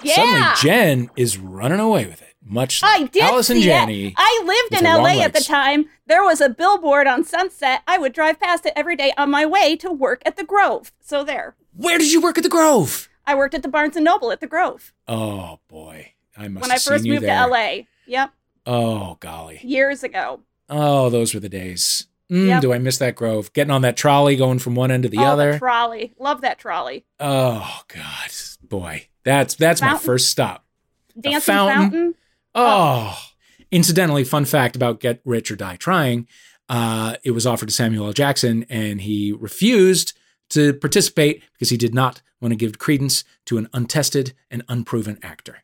[0.03, 0.15] Yeah.
[0.15, 4.07] Suddenly Jen is running away with it much I did Allison see Janney.
[4.07, 4.13] It.
[4.17, 5.85] I lived in LA at the time.
[6.07, 7.81] There was a billboard on Sunset.
[7.87, 10.91] I would drive past it every day on my way to work at the Grove.
[10.99, 11.55] So there.
[11.75, 13.09] Where did you work at the Grove?
[13.25, 14.93] I worked at the Barnes and Noble at the Grove.
[15.07, 16.63] Oh boy, I must.
[16.63, 17.45] When I first moved there.
[17.45, 17.81] to LA.
[18.07, 18.31] Yep.
[18.65, 19.59] Oh golly.
[19.63, 20.41] Years ago.
[20.69, 22.07] Oh, those were the days.
[22.31, 22.61] Mm, yep.
[22.61, 23.51] Do I miss that Grove?
[23.53, 25.53] Getting on that trolley, going from one end to the oh, other.
[25.53, 27.05] The trolley, love that trolley.
[27.19, 28.31] Oh God,
[28.63, 29.95] boy, that's that's fountain.
[29.95, 30.65] my first stop.
[31.19, 31.81] Dancing fountain.
[31.91, 32.15] fountain.
[32.53, 33.17] Oh.
[33.71, 36.27] Incidentally, fun fact about Get Rich or Die Trying
[36.71, 38.13] uh, it was offered to Samuel L.
[38.13, 40.17] Jackson, and he refused
[40.51, 45.19] to participate because he did not want to give credence to an untested and unproven
[45.21, 45.63] actor.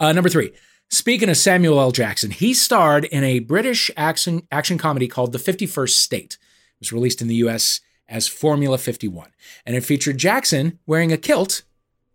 [0.00, 0.52] Uh, number three,
[0.88, 1.92] speaking of Samuel L.
[1.92, 6.38] Jackson, he starred in a British action, action comedy called The 51st State.
[6.76, 9.32] It was released in the US as Formula 51,
[9.66, 11.62] and it featured Jackson wearing a kilt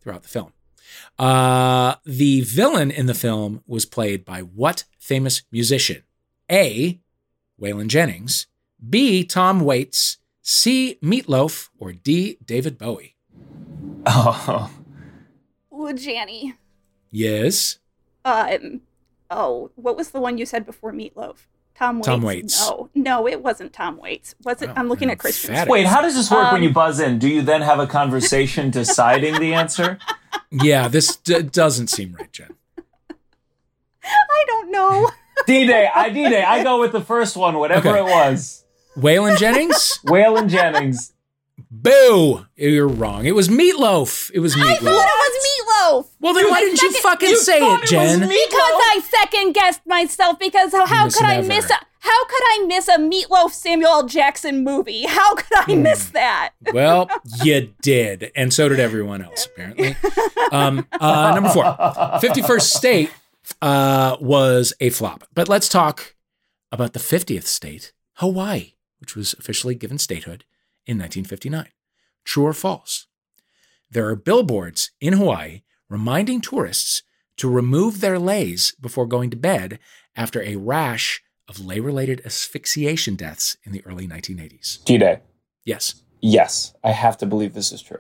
[0.02, 0.54] throughout the film.
[1.20, 6.04] Uh, the villain in the film was played by what famous musician?
[6.52, 7.00] A.
[7.60, 8.46] Waylon Jennings,
[8.88, 9.24] B.
[9.24, 11.00] Tom Waits, C.
[11.04, 12.38] Meatloaf, or D.
[12.46, 13.16] David Bowie?
[14.06, 14.72] Oh.
[15.74, 16.54] Ooh, Janney.
[17.12, 17.80] Yes.
[18.24, 18.82] Um.
[19.30, 21.48] Oh, what was the one you said before Meatloaf?
[21.76, 22.06] Tom Waits.
[22.08, 22.70] Tom Waits.
[22.70, 24.36] No, no, it wasn't Tom Waits.
[24.44, 24.70] Was it?
[24.76, 25.68] I'm looking at Christian.
[25.68, 27.20] Wait, how does this work when Um, you buzz in?
[27.20, 29.98] Do you then have a conversation deciding the answer?
[30.52, 32.52] Yeah, this d- doesn't seem right, Jen.
[34.04, 35.10] I don't know.
[35.48, 36.44] D Day, I D Day.
[36.44, 38.00] I go with the first one, whatever Okay.
[38.00, 38.64] it was.
[38.98, 40.00] Waylon Jennings?
[40.06, 41.14] Waylon Jennings.
[41.70, 42.46] Boo!
[42.56, 43.26] You're wrong.
[43.26, 44.32] It was Meatloaf.
[44.34, 44.72] It was meatloaf.
[44.72, 46.08] I thought it was Meatloaf.
[46.20, 48.20] Well, then why didn't you second- fucking say it, Jen?
[48.22, 50.40] Because I second guessed myself.
[50.40, 51.48] Because how, how could I Never.
[51.50, 51.76] miss a
[52.08, 54.08] how could I miss a Meatloaf Samuel L.
[54.08, 55.06] Jackson movie?
[55.08, 55.82] How could I Hmm.
[55.84, 56.54] miss that?
[56.74, 57.10] Well,
[57.44, 59.96] you did, and so did everyone else, apparently.
[60.52, 63.12] Um, uh, number four, 51st State
[63.62, 65.24] uh, was a flop.
[65.34, 66.16] But let's talk
[66.72, 70.44] about the 50th state, Hawaii, which was officially given statehood
[70.86, 71.68] in 1959.
[72.26, 73.08] True or false?
[73.90, 77.04] There are billboards in Hawaii reminding tourists
[77.38, 79.80] to remove their leis before going to bed
[80.16, 84.84] after a rash of lei related asphyxiation deaths in the early 1980s.
[84.84, 85.20] D Day.
[85.66, 85.96] Yes.
[86.22, 88.00] Yes, I have to believe this is true.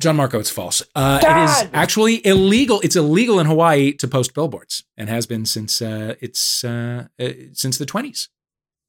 [0.00, 0.82] John Marco, it's false.
[0.94, 2.80] Uh, it is actually illegal.
[2.80, 7.28] It's illegal in Hawaii to post billboards, and has been since uh, it's uh, uh,
[7.52, 8.30] since the twenties.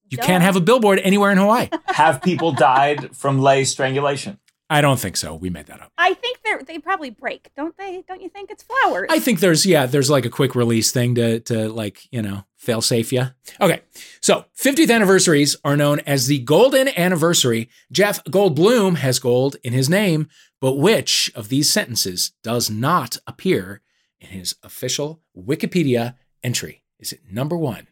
[0.10, 1.70] You can't have a billboard anywhere in Hawaii.
[1.88, 4.40] Have people died from lay strangulation?
[4.72, 5.36] I don't think so.
[5.36, 5.92] We made that up.
[5.98, 8.06] I think they they probably break, don't they?
[8.08, 9.10] Don't you think it's flowers?
[9.12, 12.46] I think there's yeah, there's like a quick release thing to to like you know
[12.56, 13.32] fail safe yeah.
[13.60, 13.82] Okay,
[14.22, 17.70] so 50th anniversaries are known as the golden anniversary.
[17.92, 20.30] Jeff Goldblum has gold in his name,
[20.62, 23.82] but which of these sentences does not appear
[24.22, 26.86] in his official Wikipedia entry?
[26.98, 27.90] Is it number one?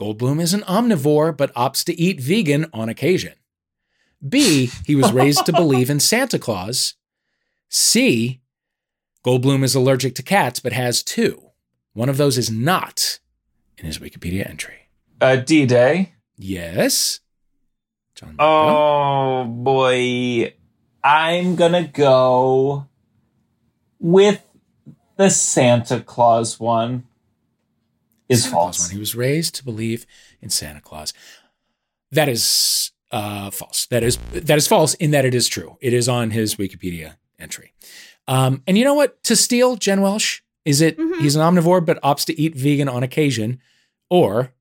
[0.00, 3.34] Goldblum is an omnivore but opts to eat vegan on occasion.
[4.26, 6.94] B, he was raised to believe in Santa Claus.
[7.68, 8.40] C,
[9.24, 11.50] Goldblum is allergic to cats but has two.
[11.92, 13.18] One of those is not
[13.78, 14.88] in his Wikipedia entry.
[15.20, 16.14] Uh, D Day.
[16.36, 17.20] Yes.
[18.14, 18.36] John.
[18.38, 20.54] Oh boy.
[21.02, 22.86] I'm gonna go
[23.98, 24.44] with
[25.16, 27.04] the Santa Claus one.
[28.28, 28.80] Is Santa Claus false.
[28.88, 28.90] one.
[28.92, 30.06] He was raised to believe
[30.40, 31.12] in Santa Claus.
[32.10, 33.86] That is uh, false.
[33.86, 35.78] That is that is false in that it is true.
[35.80, 37.72] It is on his Wikipedia entry.
[38.26, 39.22] Um, and you know what?
[39.24, 43.02] To steal Jen Welch, is it he's an omnivore but opts to eat vegan on
[43.02, 43.60] occasion,
[44.10, 44.52] or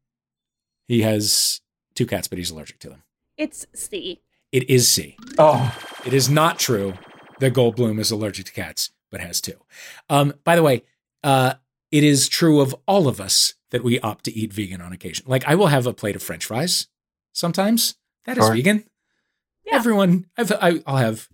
[0.87, 1.61] he has
[1.95, 3.03] two cats but he's allergic to them?
[3.37, 4.21] it's C.
[4.51, 5.17] It is C.
[5.39, 6.93] Oh, It is not true
[7.39, 9.59] that Goldblum is allergic to cats, but has two.
[10.09, 10.83] Um, by the way,
[11.23, 11.55] uh,
[11.91, 15.25] it is true of all of us that we opt to eat vegan on occasion.
[15.27, 16.87] Like I will have a plate of French fries
[17.31, 17.95] sometimes.
[18.25, 18.53] That is Sure.
[18.55, 18.83] vegan.
[19.71, 21.27] Everyone, I've, I, I'll have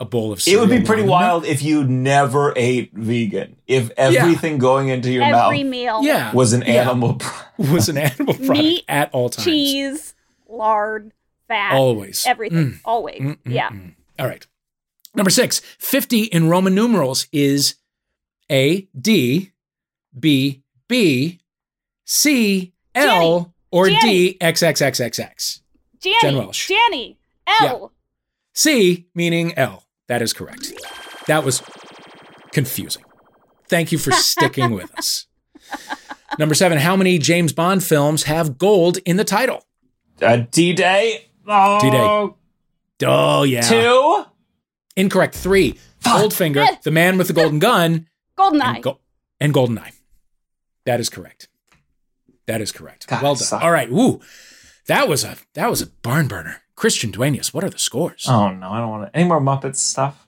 [0.00, 0.42] a bowl of.
[0.46, 3.56] It would be pretty along wild if you never ate vegan.
[3.66, 6.02] If everything going into your Every mouth meal.
[6.02, 6.32] Yeah.
[6.32, 6.88] was an Yeah.
[6.90, 7.20] animal.
[7.58, 9.44] was an animal product Meat, at all times.
[9.44, 10.14] Cheese,
[10.48, 11.12] lard,
[11.48, 11.74] fat.
[11.74, 12.26] Always.
[12.26, 12.72] Everything.
[12.72, 12.80] Mm.
[12.84, 13.20] Always.
[13.20, 13.70] Mm, mm, yeah.
[13.70, 13.94] mm.
[14.18, 14.46] All right.
[15.14, 17.76] Number six, 50 in Roman numerals is
[18.50, 19.52] A, D,
[20.18, 21.40] B, B,
[22.04, 24.30] C, L, or Jenny.
[24.32, 25.60] D, XXXXX.
[26.04, 26.18] Janney.
[26.20, 26.68] Jen Welch.
[26.68, 27.18] Janney.
[27.46, 27.92] L.
[28.54, 29.84] C, meaning L.
[30.08, 30.72] That is correct.
[31.26, 31.62] That was
[32.52, 33.04] confusing.
[33.68, 35.26] Thank you for sticking with us.
[36.38, 39.64] Number seven, how many James Bond films have gold in the title?
[40.22, 41.26] Uh, D Day.
[41.46, 43.06] Oh, D-Day.
[43.06, 43.60] Oh, yeah.
[43.62, 44.24] Two.
[44.96, 45.34] Incorrect.
[45.34, 45.78] Three.
[46.02, 48.06] Goldfinger, the man with the golden gun,
[48.38, 48.74] Goldeneye.
[48.74, 49.00] and, go-
[49.40, 49.92] and Goldeneye.
[50.84, 51.48] That is correct.
[52.46, 53.06] That is correct.
[53.06, 53.44] God, well done.
[53.44, 53.62] suck.
[53.62, 53.90] All right.
[53.90, 54.20] Woo.
[54.86, 56.62] That was a that was a barn burner.
[56.76, 58.26] Christian Duenas, what are the scores?
[58.28, 59.16] Oh no, I don't want to.
[59.18, 60.26] Any more Muppets stuff?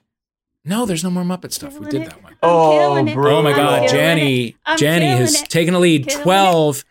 [0.65, 1.79] No, there's no more Muppet stuff.
[1.79, 2.35] We did that one.
[2.43, 3.17] Oh, killing it.
[3.17, 3.51] Oh my.
[3.51, 4.77] God, I'm killing Janney, it.
[4.77, 5.49] Janney has it.
[5.49, 6.23] taken a lead, Killing it.
[6.23, 6.83] twelve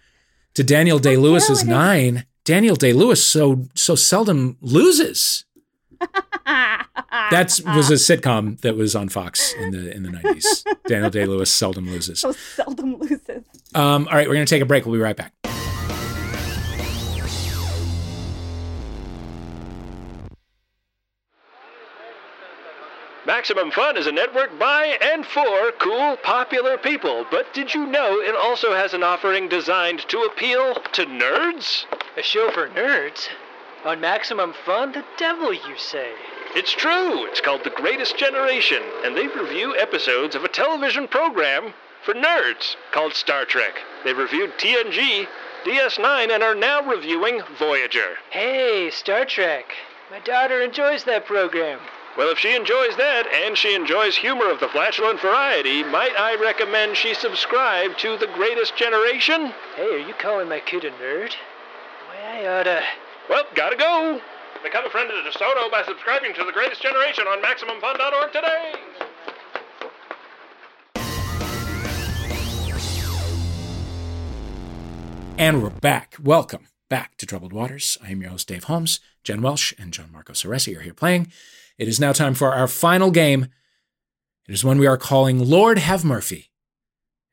[0.54, 2.26] to Daniel Day Lewis's killing nine.
[2.44, 5.44] Daniel Day Lewis so so seldom loses.
[7.30, 10.64] That was a sitcom that was on Fox in the in the nineties.
[10.86, 12.20] Daniel Day Lewis seldom loses.
[12.20, 13.44] so seldom loses.
[13.74, 14.84] Um, all right, we're gonna take a break.
[14.86, 15.32] We'll be right back.
[23.26, 27.26] Maximum Fun is a network by and for cool, popular people.
[27.28, 31.86] But did you know it also has an offering designed to appeal to nerds?
[32.16, 33.26] A show for nerds?
[33.84, 34.92] On Maximum Fun?
[34.92, 36.12] The devil, you say?
[36.54, 37.26] It's true.
[37.26, 41.74] It's called The Greatest Generation, and they review episodes of a television program
[42.04, 43.80] for nerds called Star Trek.
[44.04, 45.26] They've reviewed TNG,
[45.64, 48.18] DS9 and are now reviewing Voyager.
[48.30, 49.64] Hey, Star Trek.
[50.12, 51.80] My daughter enjoys that program.
[52.16, 56.36] Well, if she enjoys that and she enjoys humor of the flatulent variety, might I
[56.36, 59.52] recommend she subscribe to The Greatest Generation?
[59.76, 61.32] Hey, are you calling my kid a nerd?
[62.08, 62.82] Boy, I oughta.
[63.28, 64.18] Well, gotta go.
[64.62, 68.72] Become a friend of the DeSoto by subscribing to The Greatest Generation on MaximumFun.org today.
[75.36, 76.16] And we're back.
[76.22, 77.98] Welcome back to Troubled Waters.
[78.02, 79.00] I am your host, Dave Holmes.
[79.24, 81.32] Jen Welch and John Marco Ceresi are here playing.
[81.78, 83.48] It is now time for our final game.
[84.48, 86.50] It is one we are calling Lord Have Murphy.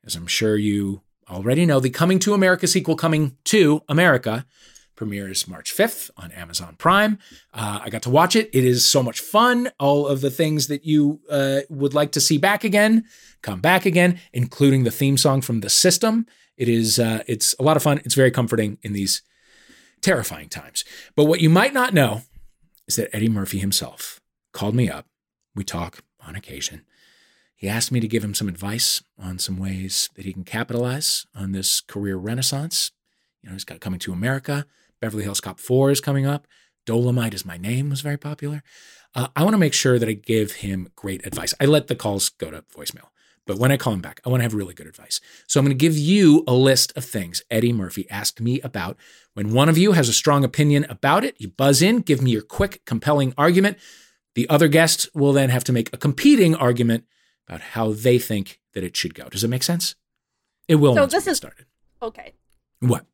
[0.04, 4.44] As I'm sure you already know, the Coming to America sequel, Coming to America,
[4.96, 7.18] premieres March 5th on Amazon Prime.
[7.52, 8.50] Uh, I got to watch it.
[8.52, 9.70] It is so much fun.
[9.78, 13.04] All of the things that you uh, would like to see back again
[13.42, 16.26] come back again, including the theme song from The System.
[16.56, 18.00] It is uh, it's a lot of fun.
[18.04, 19.22] It's very comforting in these
[20.04, 20.84] terrifying times.
[21.16, 22.22] But what you might not know
[22.86, 24.20] is that Eddie Murphy himself
[24.52, 25.06] called me up.
[25.54, 26.84] We talk on occasion.
[27.56, 31.24] He asked me to give him some advice on some ways that he can capitalize
[31.34, 32.92] on this career renaissance.
[33.42, 34.66] You know, he's got coming to America.
[35.00, 36.46] Beverly Hills Cop 4 is coming up.
[36.86, 38.62] Dolemite is my name was very popular.
[39.14, 41.54] Uh, I want to make sure that I give him great advice.
[41.58, 43.08] I let the calls go to voicemail.
[43.46, 45.20] But when I call him back, I want to have really good advice.
[45.46, 48.96] So I'm going to give you a list of things Eddie Murphy asked me about.
[49.34, 52.30] When one of you has a strong opinion about it, you buzz in, give me
[52.30, 53.78] your quick, compelling argument.
[54.34, 57.04] The other guests will then have to make a competing argument
[57.46, 59.28] about how they think that it should go.
[59.28, 59.94] Does it make sense?
[60.66, 60.94] It will.
[60.94, 61.66] So this is started.
[62.02, 62.32] Okay.
[62.80, 63.04] What?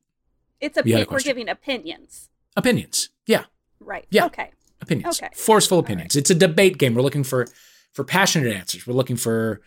[0.61, 2.28] It's a, we're giving opinions.
[2.57, 3.09] Opinions.
[3.26, 3.45] Yeah.
[3.81, 4.07] Right.
[4.11, 4.26] Yeah.
[4.26, 4.51] Okay.
[4.81, 5.20] Opinions.
[5.20, 5.31] Okay.
[5.35, 6.14] Forceful opinions.
[6.14, 6.20] Right.
[6.20, 6.95] It's a debate game.
[6.95, 7.47] We're looking for
[7.93, 8.87] for passionate answers.
[8.87, 9.61] We're looking for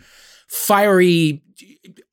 [0.47, 1.41] fiery,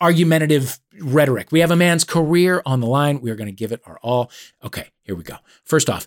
[0.01, 1.53] argumentative rhetoric.
[1.53, 3.20] We have a man's career on the line.
[3.20, 4.31] We are going to give it our all.
[4.64, 5.37] Okay, here we go.
[5.64, 6.07] First off,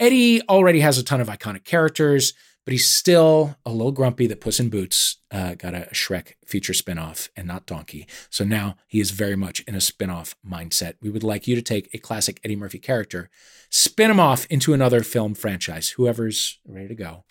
[0.00, 2.32] Eddie already has a ton of iconic characters,
[2.64, 6.72] but he's still a little grumpy that Puss in Boots uh, got a Shrek feature
[6.72, 8.06] spinoff and not Donkey.
[8.30, 10.94] So now he is very much in a spinoff mindset.
[11.00, 13.30] We would like you to take a classic Eddie Murphy character,
[13.70, 15.90] spin him off into another film franchise.
[15.90, 17.24] Whoever's ready to go.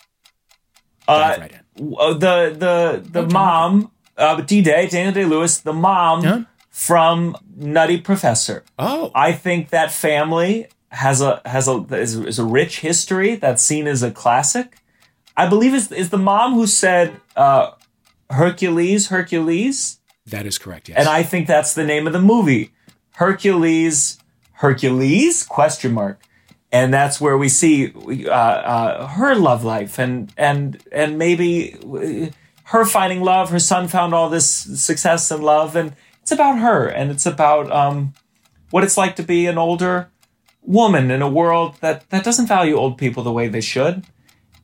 [1.07, 6.47] Uh, right the the the oh, mom uh, D Day, Daniel Day Lewis, the mom
[6.69, 8.63] from Nutty Professor.
[8.77, 13.61] Oh, I think that family has a has a is, is, a rich history that's
[13.61, 14.77] seen as a classic.
[15.35, 17.71] I believe is is the mom who said uh,
[18.29, 19.99] Hercules, Hercules.
[20.25, 20.89] That is correct.
[20.89, 22.71] Yes, and I think that's the name of the movie,
[23.13, 24.19] Hercules,
[24.57, 25.43] Hercules?
[25.43, 26.21] Question mark.
[26.71, 27.93] And that's where we see
[28.27, 31.77] uh, uh, her love life and and and maybe
[32.67, 33.49] her finding love.
[33.49, 37.71] Her son found all this success and love, and it's about her, and it's about
[37.71, 38.13] um,
[38.71, 40.09] what it's like to be an older
[40.61, 44.05] woman in a world that that doesn't value old people the way they should.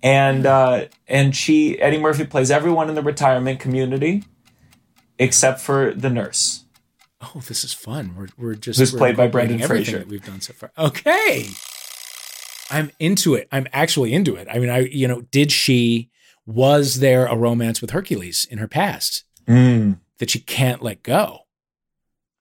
[0.02, 4.26] And uh, and she Eddie Murphy plays everyone in the retirement community
[5.18, 6.66] except for the nurse.
[7.22, 8.16] Oh, this is fun.
[8.18, 10.00] We're we're just who's played by Brendan Fraser.
[10.00, 10.72] That we've done so far.
[10.78, 11.48] Okay,
[12.70, 13.48] I'm into it.
[13.50, 14.50] I'm actually into it.
[14.52, 16.10] I mean, I you know, did she
[16.46, 20.00] was there a romance with Hercules in her past mm.
[20.18, 21.40] that she can't let go?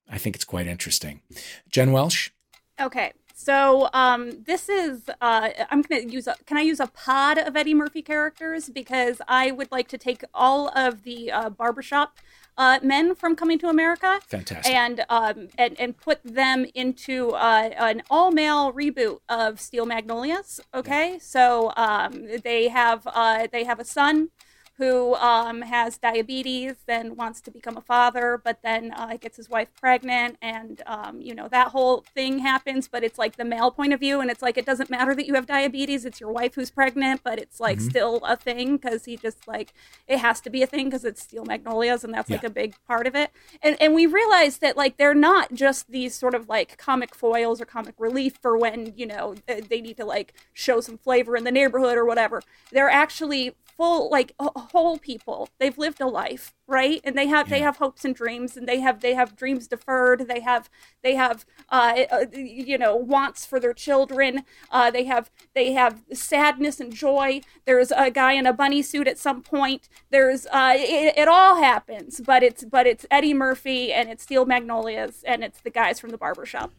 [0.08, 1.22] I think it's quite interesting.
[1.68, 2.34] Jen Welch?
[2.80, 3.12] Okay.
[3.34, 7.38] So um, this is uh, I'm going to use a, can I use a pod
[7.38, 12.18] of Eddie Murphy characters because I would like to take all of the uh, barbershop
[12.56, 14.20] uh, men from Coming to America.
[14.26, 14.72] Fantastic.
[14.72, 20.60] And um, and and put them into uh, an all male reboot of Steel Magnolias.
[20.74, 24.30] Okay, so um, they have uh, they have a son
[24.78, 29.50] who um, has diabetes and wants to become a father, but then uh, gets his
[29.50, 32.88] wife pregnant, and um, you know that whole thing happens.
[32.88, 35.26] But it's like the male point of view, and it's like it doesn't matter that
[35.26, 37.88] you have diabetes; it's your wife who's pregnant, but it's like mm-hmm.
[37.88, 39.74] still a thing because he just like
[40.08, 42.36] it has to be a thing because it's Steel Magnolias, and that's yeah.
[42.36, 43.30] like a big part of it.
[43.62, 47.60] And and we realize that like they're not just these sort of like comic foils
[47.60, 51.44] or comic relief for when you know they need to like show some flavor in
[51.44, 52.42] the neighborhood or whatever.
[52.70, 55.48] They're actually full like whole people.
[55.58, 57.02] They've lived a life right?
[57.04, 57.56] And they have yeah.
[57.56, 60.26] they have hopes and dreams and they have they have dreams deferred.
[60.26, 60.70] They have
[61.02, 64.44] they have uh, uh you know wants for their children.
[64.70, 67.42] Uh, they have they have sadness and joy.
[67.66, 69.88] There's a guy in a bunny suit at some point.
[70.10, 74.46] There's uh it, it all happens but it's but it's eddie murphy and it's steel
[74.46, 76.72] magnolias and it's the guys from the barbershop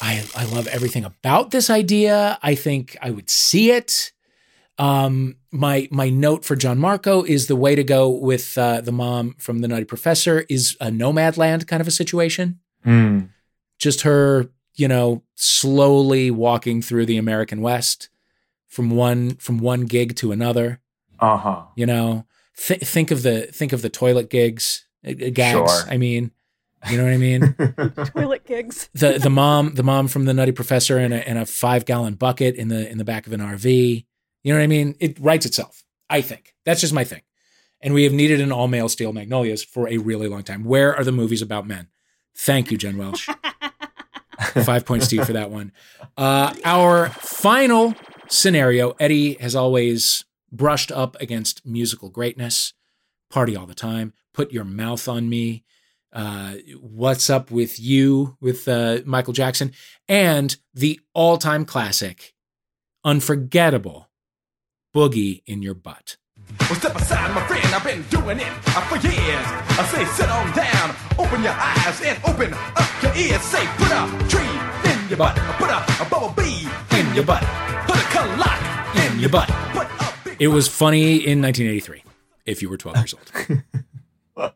[0.00, 2.38] I, I love everything about this idea.
[2.42, 4.12] I think I would see it.
[4.78, 8.92] Um, my my note for John Marco is the way to go with uh, the
[8.92, 12.60] mom from the Nutty Professor is a Nomadland kind of a situation.
[12.86, 13.28] Mm.
[13.78, 18.08] Just her, you know, slowly walking through the American West
[18.68, 20.80] from one from one gig to another.
[21.18, 21.62] Uh huh.
[21.76, 25.70] You know, th- think of the think of the toilet gigs, uh, gags.
[25.70, 25.92] Sure.
[25.92, 26.30] I mean,
[26.88, 27.54] you know what I mean.
[28.14, 28.88] Toilet gigs.
[28.94, 32.14] the the mom the mom from the Nutty Professor in a in a five gallon
[32.14, 34.06] bucket in the in the back of an RV.
[34.42, 34.94] You know what I mean?
[35.00, 35.84] It writes itself.
[36.08, 37.22] I think that's just my thing.
[37.80, 40.64] And we have needed an all male Steel Magnolias for a really long time.
[40.64, 41.88] Where are the movies about men?
[42.36, 43.28] Thank you, Jen Welch.
[44.64, 45.72] Five points to you for that one.
[46.16, 47.94] Uh, our final
[48.28, 52.72] scenario Eddie has always brushed up against musical greatness,
[53.30, 55.64] party all the time, put your mouth on me.
[56.12, 59.72] Uh, what's up with you with uh, Michael Jackson
[60.08, 62.34] and the all time classic,
[63.04, 64.09] unforgettable
[64.94, 66.16] boogie in your butt.
[66.60, 67.64] Well, step aside, my friend.
[67.66, 69.46] I've been doing it uh, for years.
[69.78, 73.40] I say, sit on down, open your eyes and open up your ears.
[73.42, 76.66] Say, put a tree in your butt, put a, a bubble bee
[76.98, 77.42] in your butt,
[77.86, 79.50] put a clock in your butt.
[80.40, 82.02] It was funny in 1983
[82.46, 83.62] if you were 12 years old.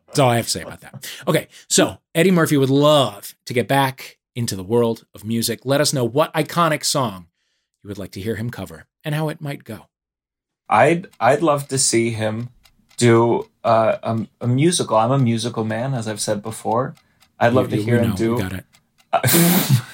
[0.07, 1.09] That's all I have to say about that.
[1.27, 5.61] Okay, so Eddie Murphy would love to get back into the world of music.
[5.63, 7.27] Let us know what iconic song
[7.83, 9.87] you would like to hear him cover and how it might go.
[10.69, 12.49] I'd I'd love to see him
[12.97, 14.97] do uh, a, a musical.
[14.97, 16.95] I'm a musical man, as I've said before.
[17.39, 18.35] I'd love to hear him know, do.
[18.35, 18.65] we got it.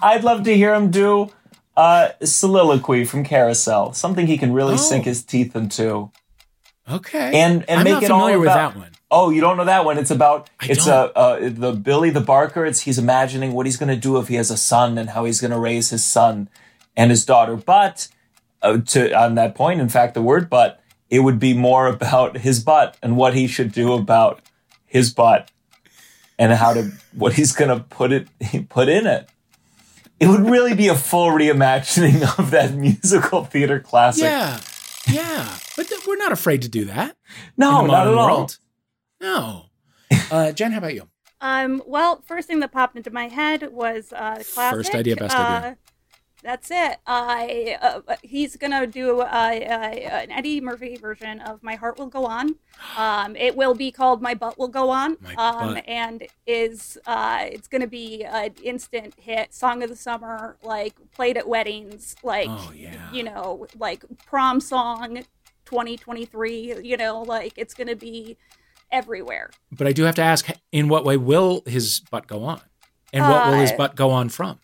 [0.00, 1.30] I'd love to hear him do
[1.76, 4.76] uh, soliloquy from Carousel, something he can really Oh.
[4.78, 6.10] sink his teeth into,
[6.90, 7.38] Okay.
[7.40, 8.74] and and I'm make not it all familiar with about.
[8.74, 8.90] that one.
[9.10, 9.96] Oh, you don't know that one?
[9.96, 11.10] It's about I it's don't.
[11.14, 12.66] a uh, the Billy the Barker.
[12.66, 15.24] It's he's imagining what he's going to do if he has a son and how
[15.24, 16.48] he's going to raise his son
[16.96, 17.56] and his daughter.
[17.56, 18.08] But
[18.62, 20.80] uh, to on that point, in fact, the word butt,
[21.10, 24.40] it would be more about his butt and what he should do about
[24.86, 25.50] his butt
[26.38, 28.28] and how to what he's going to put it
[28.68, 29.28] put in it.
[30.20, 34.24] It would really be a full reimagining of that musical theater classic.
[34.24, 34.60] Yeah.
[35.08, 35.56] Yeah.
[35.76, 37.16] But th- we're not afraid to do that.
[37.56, 38.26] No, in the not modern at all.
[38.26, 38.58] world.
[39.20, 39.64] No.
[40.30, 41.08] Uh, Jen, how about you?
[41.40, 44.76] Um, well, first thing that popped into my head was uh, classic.
[44.76, 45.76] First idea, best uh, idea.
[46.42, 46.98] That's it.
[47.06, 52.24] I uh, he's gonna do uh, an Eddie Murphy version of "My Heart Will Go
[52.26, 52.54] On."
[52.96, 57.66] Um, it will be called "My Butt Will Go On," um, and is uh, it's
[57.66, 62.70] gonna be an instant hit, song of the summer, like played at weddings, like Oh,
[62.74, 63.10] yeah.
[63.12, 65.24] you know, like prom song,
[65.64, 66.80] 2023.
[66.84, 68.36] You know, like it's gonna be
[68.92, 69.50] everywhere.
[69.72, 72.60] But I do have to ask in what way will his butt go on?
[73.12, 74.60] And what will his Uh, butt go on from?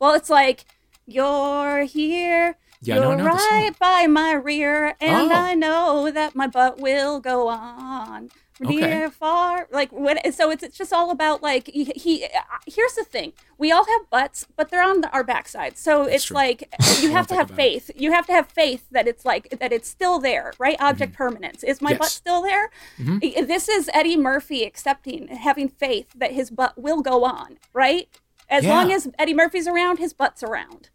[0.00, 0.64] Well, it's like
[1.12, 2.56] you're here.
[2.82, 5.34] Yeah, I know- I you're the right by my rear, and Oh.
[5.34, 8.30] I know that my butt will go on.
[8.62, 8.74] Okay.
[8.76, 10.18] Near, far, like what?
[10.34, 12.24] So it's, it's just all about like he, he.
[12.24, 12.28] uh,
[12.66, 15.78] Here's the thing: we all have butts, but they're on the, our backside.
[15.78, 16.34] So it's true.
[16.34, 17.90] like you have to have faith.
[17.96, 20.76] You have to have faith that it's like that it's still there, right?
[20.78, 21.62] Object permanence.
[21.64, 22.20] Is my butt Mm-hmm.
[22.20, 22.70] Still there?
[22.98, 23.46] Mhm.
[23.46, 28.08] This is Eddie Murphy accepting, having faith that his butt will go on, right?
[28.50, 28.74] As Yeah.
[28.74, 30.90] long as Eddie Murphy's around, his butt's around.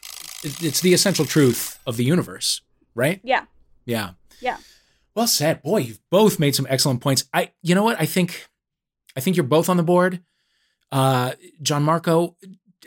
[0.46, 2.62] It- It's the essential truth of the universe,
[2.93, 3.20] right?
[3.24, 3.46] Yeah,
[3.86, 4.12] Yeah.
[4.39, 4.58] yeah.
[5.16, 5.62] Well said.
[5.64, 7.24] Boy, you've both made some excellent points.
[7.34, 8.00] I you know what?
[8.00, 8.48] I think
[9.16, 10.22] I think you're both on the board.
[10.91, 11.32] Uh
[11.62, 12.36] John Marco,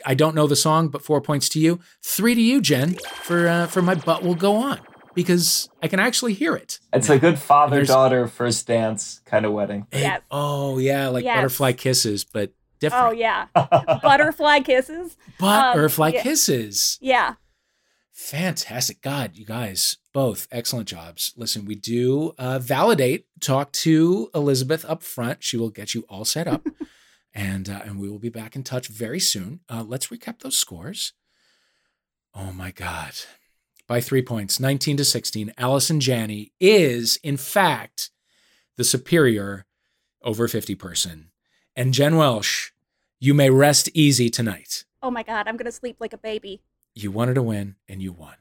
[0.05, 1.79] I don't know the song, but four points to you.
[2.03, 4.79] Three to you, Jen, for uh, for my butt will go on.
[5.15, 6.79] Because I can actually hear it.
[6.93, 9.87] It's a good father daughter first dance kind of wedding.
[9.91, 10.21] Yes.
[10.31, 11.35] Oh yeah, like Yes.
[11.37, 13.05] butterfly kisses, but different.
[13.07, 13.47] Oh yeah.
[14.01, 15.17] Butterfly kisses.
[15.39, 16.21] Butterfly Um, yeah.
[16.23, 16.97] kisses.
[17.01, 17.33] Yeah.
[18.19, 19.01] Fantastic.
[19.01, 21.33] God, you guys, both excellent jobs.
[21.37, 25.41] Listen, we do uh, validate, talk to Elizabeth up front.
[25.41, 26.67] She will get you all set up.
[27.33, 29.61] and uh, and we will be back in touch very soon.
[29.69, 31.13] Uh, let's recap those scores.
[32.35, 33.13] Oh my God.
[33.87, 38.11] By three points, 19 to 16, Allison Janney is, in fact,
[38.75, 39.65] the superior
[40.21, 41.31] over 50 person.
[41.73, 42.73] And Jen Welch,
[43.17, 44.83] you may rest easy tonight.
[45.01, 46.61] Oh my God, I'm gonna sleep like a baby.
[46.95, 48.35] You wanted to win and you won.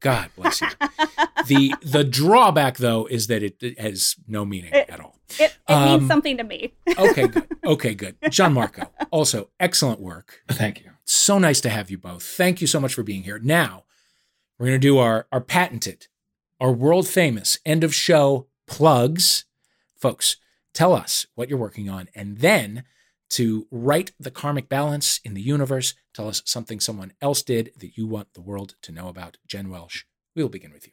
[0.00, 0.68] God bless you.
[1.46, 5.16] the the drawback though is that it, it has no meaning It- at all.
[5.38, 6.72] It, it Um, means something to me.
[6.98, 7.46] Okay, good.
[7.64, 8.16] Okay, good.
[8.30, 10.40] John Marco, also excellent work.
[10.48, 10.90] Thank you.
[11.04, 12.22] So nice to have you both.
[12.24, 13.38] Thank you so much for being here.
[13.38, 13.84] Now,
[14.58, 16.08] we're going to do our our patented,
[16.60, 19.44] our world famous end of show plugs.
[19.96, 20.36] Folks,
[20.74, 22.84] tell us what you're working on and then
[23.30, 27.96] to right the karmic balance in the universe, tell us something someone else did that
[27.96, 29.38] you want the world to know about.
[29.46, 30.92] Jen Welch, we'll begin with you.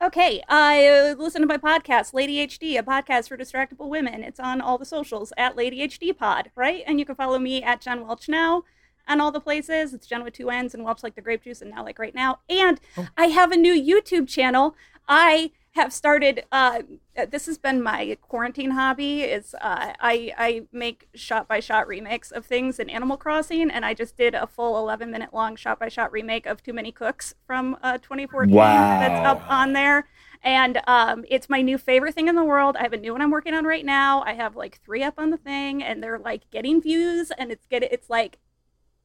[0.00, 4.22] Okay, I uh, listen to my podcast, Lady HD, a podcast for distractible women.
[4.22, 6.84] It's on all the socials at Lady HD Pod, right?
[6.86, 8.62] And you can follow me at Jen Welch now.
[9.08, 9.92] on all the places.
[9.92, 12.14] It's Jen with two N's and Welch like the grape juice and now like right
[12.14, 12.38] now.
[12.48, 13.08] And oh.
[13.16, 14.76] I have a new YouTube channel.
[15.08, 16.82] I have started uh,
[17.30, 22.30] this has been my quarantine hobby is uh, I, I make shot by shot remakes
[22.30, 25.78] of things in animal crossing and i just did a full 11 minute long shot
[25.78, 29.00] by shot remake of too many cooks from uh, 2014 wow.
[29.00, 30.08] that's up on there
[30.42, 33.22] and um, it's my new favorite thing in the world i have a new one
[33.22, 36.18] i'm working on right now i have like three up on the thing and they're
[36.18, 38.38] like getting views and it's get it's like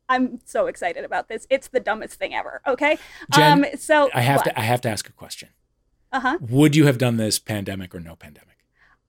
[0.09, 1.47] I'm so excited about this.
[1.49, 2.61] It's the dumbest thing ever.
[2.68, 2.97] Okay.
[3.32, 4.43] Jen, um, so I have what?
[4.43, 5.49] to I have to ask a question.
[6.14, 6.38] Uh-huh.
[6.41, 8.53] Would you have done this pandemic or no pandemic?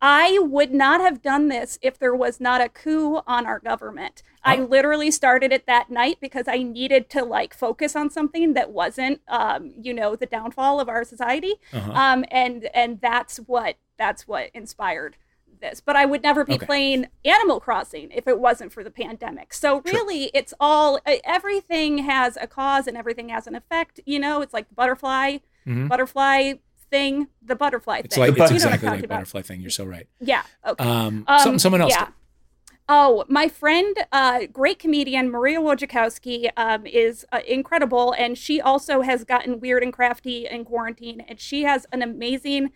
[0.07, 4.23] I would not have done this if there was not a coup on our government.
[4.45, 4.51] Oh.
[4.51, 8.71] I literally started it that night because I needed to like focus on something that
[8.71, 11.93] wasn't, um, you know, the downfall of our society, uh-huh.
[11.93, 15.17] um, and and that's what that's what inspired
[15.63, 15.81] this.
[15.81, 16.67] But I would never be okay.
[16.67, 19.55] playing Animal Crossing if it wasn't for the pandemic.
[19.55, 24.01] So really, it's all everything has a cause and everything has an effect.
[24.05, 25.39] You know, it's like the butterfly.
[25.67, 25.87] Mm-hmm.
[25.87, 26.55] Butterfly
[26.95, 28.23] thing, the butterfly it's thing.
[28.23, 29.61] Like, it's you exactly like butterfly thing.
[29.61, 30.07] You're so right.
[30.21, 30.43] Yeah.
[30.65, 30.85] Okay.
[30.85, 31.93] Um, um someone else.
[31.93, 32.05] Yeah.
[32.05, 32.15] Did.
[32.89, 39.01] Oh, my friend, uh, great comedian Maria Wojciechowski um, is uh, incredible, and she also
[39.01, 42.71] has gotten weird and crafty in quarantine, and she has an amazing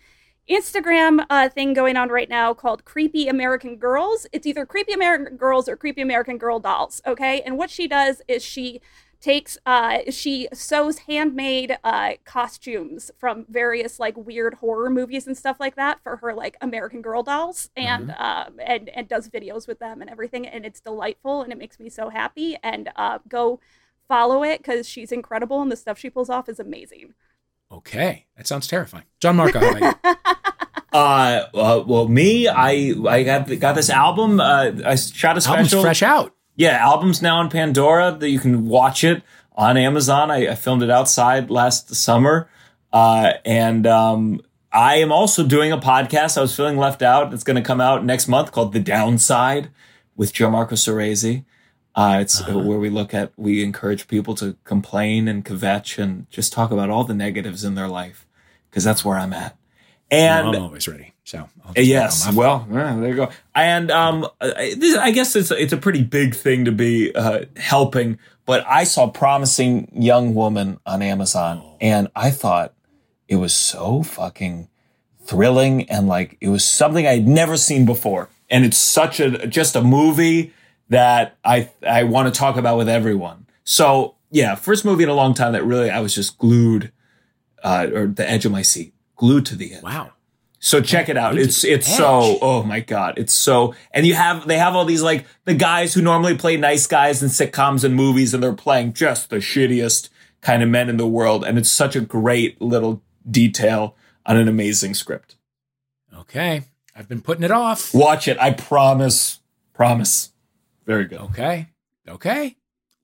[0.51, 4.27] Instagram uh, thing going on right now called Creepy American Girls.
[4.33, 7.03] It's either Creepy American Girls or Creepy American Girl Dolls.
[7.07, 8.81] Okay, and what she does is she
[9.21, 15.57] takes uh she sews handmade uh costumes from various like weird horror movies and stuff
[15.59, 18.23] like that for her like American Girl dolls and mm-hmm.
[18.23, 21.81] um and and does videos with them and everything and it's delightful and it makes
[21.81, 23.59] me so happy and uh go
[24.07, 27.15] follow it cuz she's incredible and the stuff she pulls off is amazing.
[27.71, 29.05] Okay, that sounds terrifying.
[29.21, 30.15] John Marco, how about you?
[30.91, 34.41] Uh, uh, well, me, I I got got this album.
[34.41, 35.79] Uh, I shot a special.
[35.79, 40.29] Album's fresh out yeah, album's now on Pandora that you can watch it on Amazon.
[40.29, 42.51] I, I filmed it outside last summer.
[42.93, 44.41] Uh, and um,
[44.73, 46.37] I am also doing a podcast.
[46.37, 47.33] I was feeling left out.
[47.33, 49.71] It's going to come out next month called The Downside
[50.17, 51.45] with Joe Marco Soresi.
[51.95, 52.59] Uh, it's uh-huh.
[52.59, 56.91] where we look at, we encourage people to complain and kvetch and just talk about
[56.91, 58.27] all the negatives in their life
[58.69, 59.57] because that's where I'm at.
[60.11, 61.13] And I'm always ready.
[61.29, 63.29] So yes, well, yeah, there you go.
[63.55, 68.19] And um, I guess it's it's a pretty big thing to be uh, helping.
[68.47, 71.77] But I saw promising young woman on Amazon, oh.
[71.83, 72.73] and I thought
[73.29, 74.71] it was so fucking
[75.21, 78.31] thrilling and like it was something I'd never seen before.
[78.49, 80.55] And it's such a just a movie
[80.89, 83.45] that I I want to talk about with everyone.
[83.65, 86.91] So yeah, first movie in a long time that really I was just glued
[87.63, 89.83] uh, or the edge of my seat, glued to the end.
[89.83, 90.13] Wow.
[90.61, 91.39] So check it out.
[91.39, 95.03] It's it's so oh my god, it's so and you have they have all these
[95.03, 98.93] like the guys who normally play nice guys in sitcoms and movies and they're playing
[98.93, 100.09] just the shittiest
[100.41, 103.95] kind of men in the world and it's such a great little detail
[104.27, 105.37] on an amazing script.
[106.17, 106.63] Okay.
[106.95, 107.95] I've been putting it off.
[107.95, 108.37] Watch it.
[108.41, 109.39] I promise.
[109.73, 110.33] Promise.
[110.85, 111.21] Very good.
[111.21, 111.69] Okay.
[112.09, 112.57] Okay.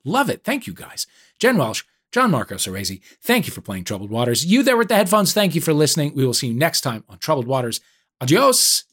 [0.04, 0.42] Love it.
[0.42, 1.06] Thank you guys.
[1.38, 4.46] Jen Welch, John Marco Soresi, thank you for playing Troubled Waters.
[4.46, 6.14] You there with the headphones, thank you for listening.
[6.14, 7.80] We will see you next time on Troubled Waters.
[8.20, 8.84] Adios.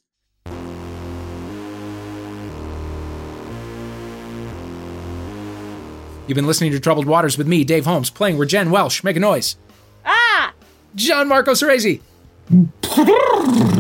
[6.26, 9.04] You've been listening to Troubled Waters with me, Dave Holmes, playing where Jen Welch.
[9.04, 9.56] Make a noise.
[10.04, 10.56] Ah!
[10.96, 12.02] John Marco Soresi.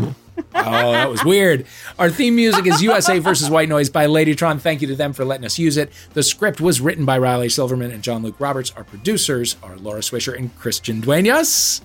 [0.56, 1.66] oh, that was weird.
[1.97, 4.60] Our theme music is USA versus White Noise by Ladytron.
[4.60, 5.91] Thank you to them for letting us use it.
[6.14, 8.72] The script was written by Riley Silverman and John Luke Roberts.
[8.76, 11.82] Our producers are Laura Swisher and Christian Duenas.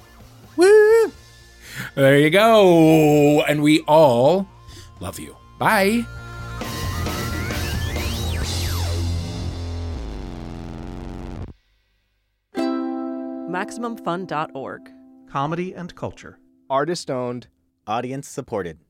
[0.57, 1.13] Woo!
[1.95, 3.43] There you go.
[3.43, 4.49] And we all
[5.01, 5.37] love you.
[5.59, 6.07] Bye.
[13.57, 14.91] MaximumFun.org.
[15.31, 16.39] Comedy and culture.
[16.69, 17.47] Artist owned.
[17.89, 18.86] Audience supported.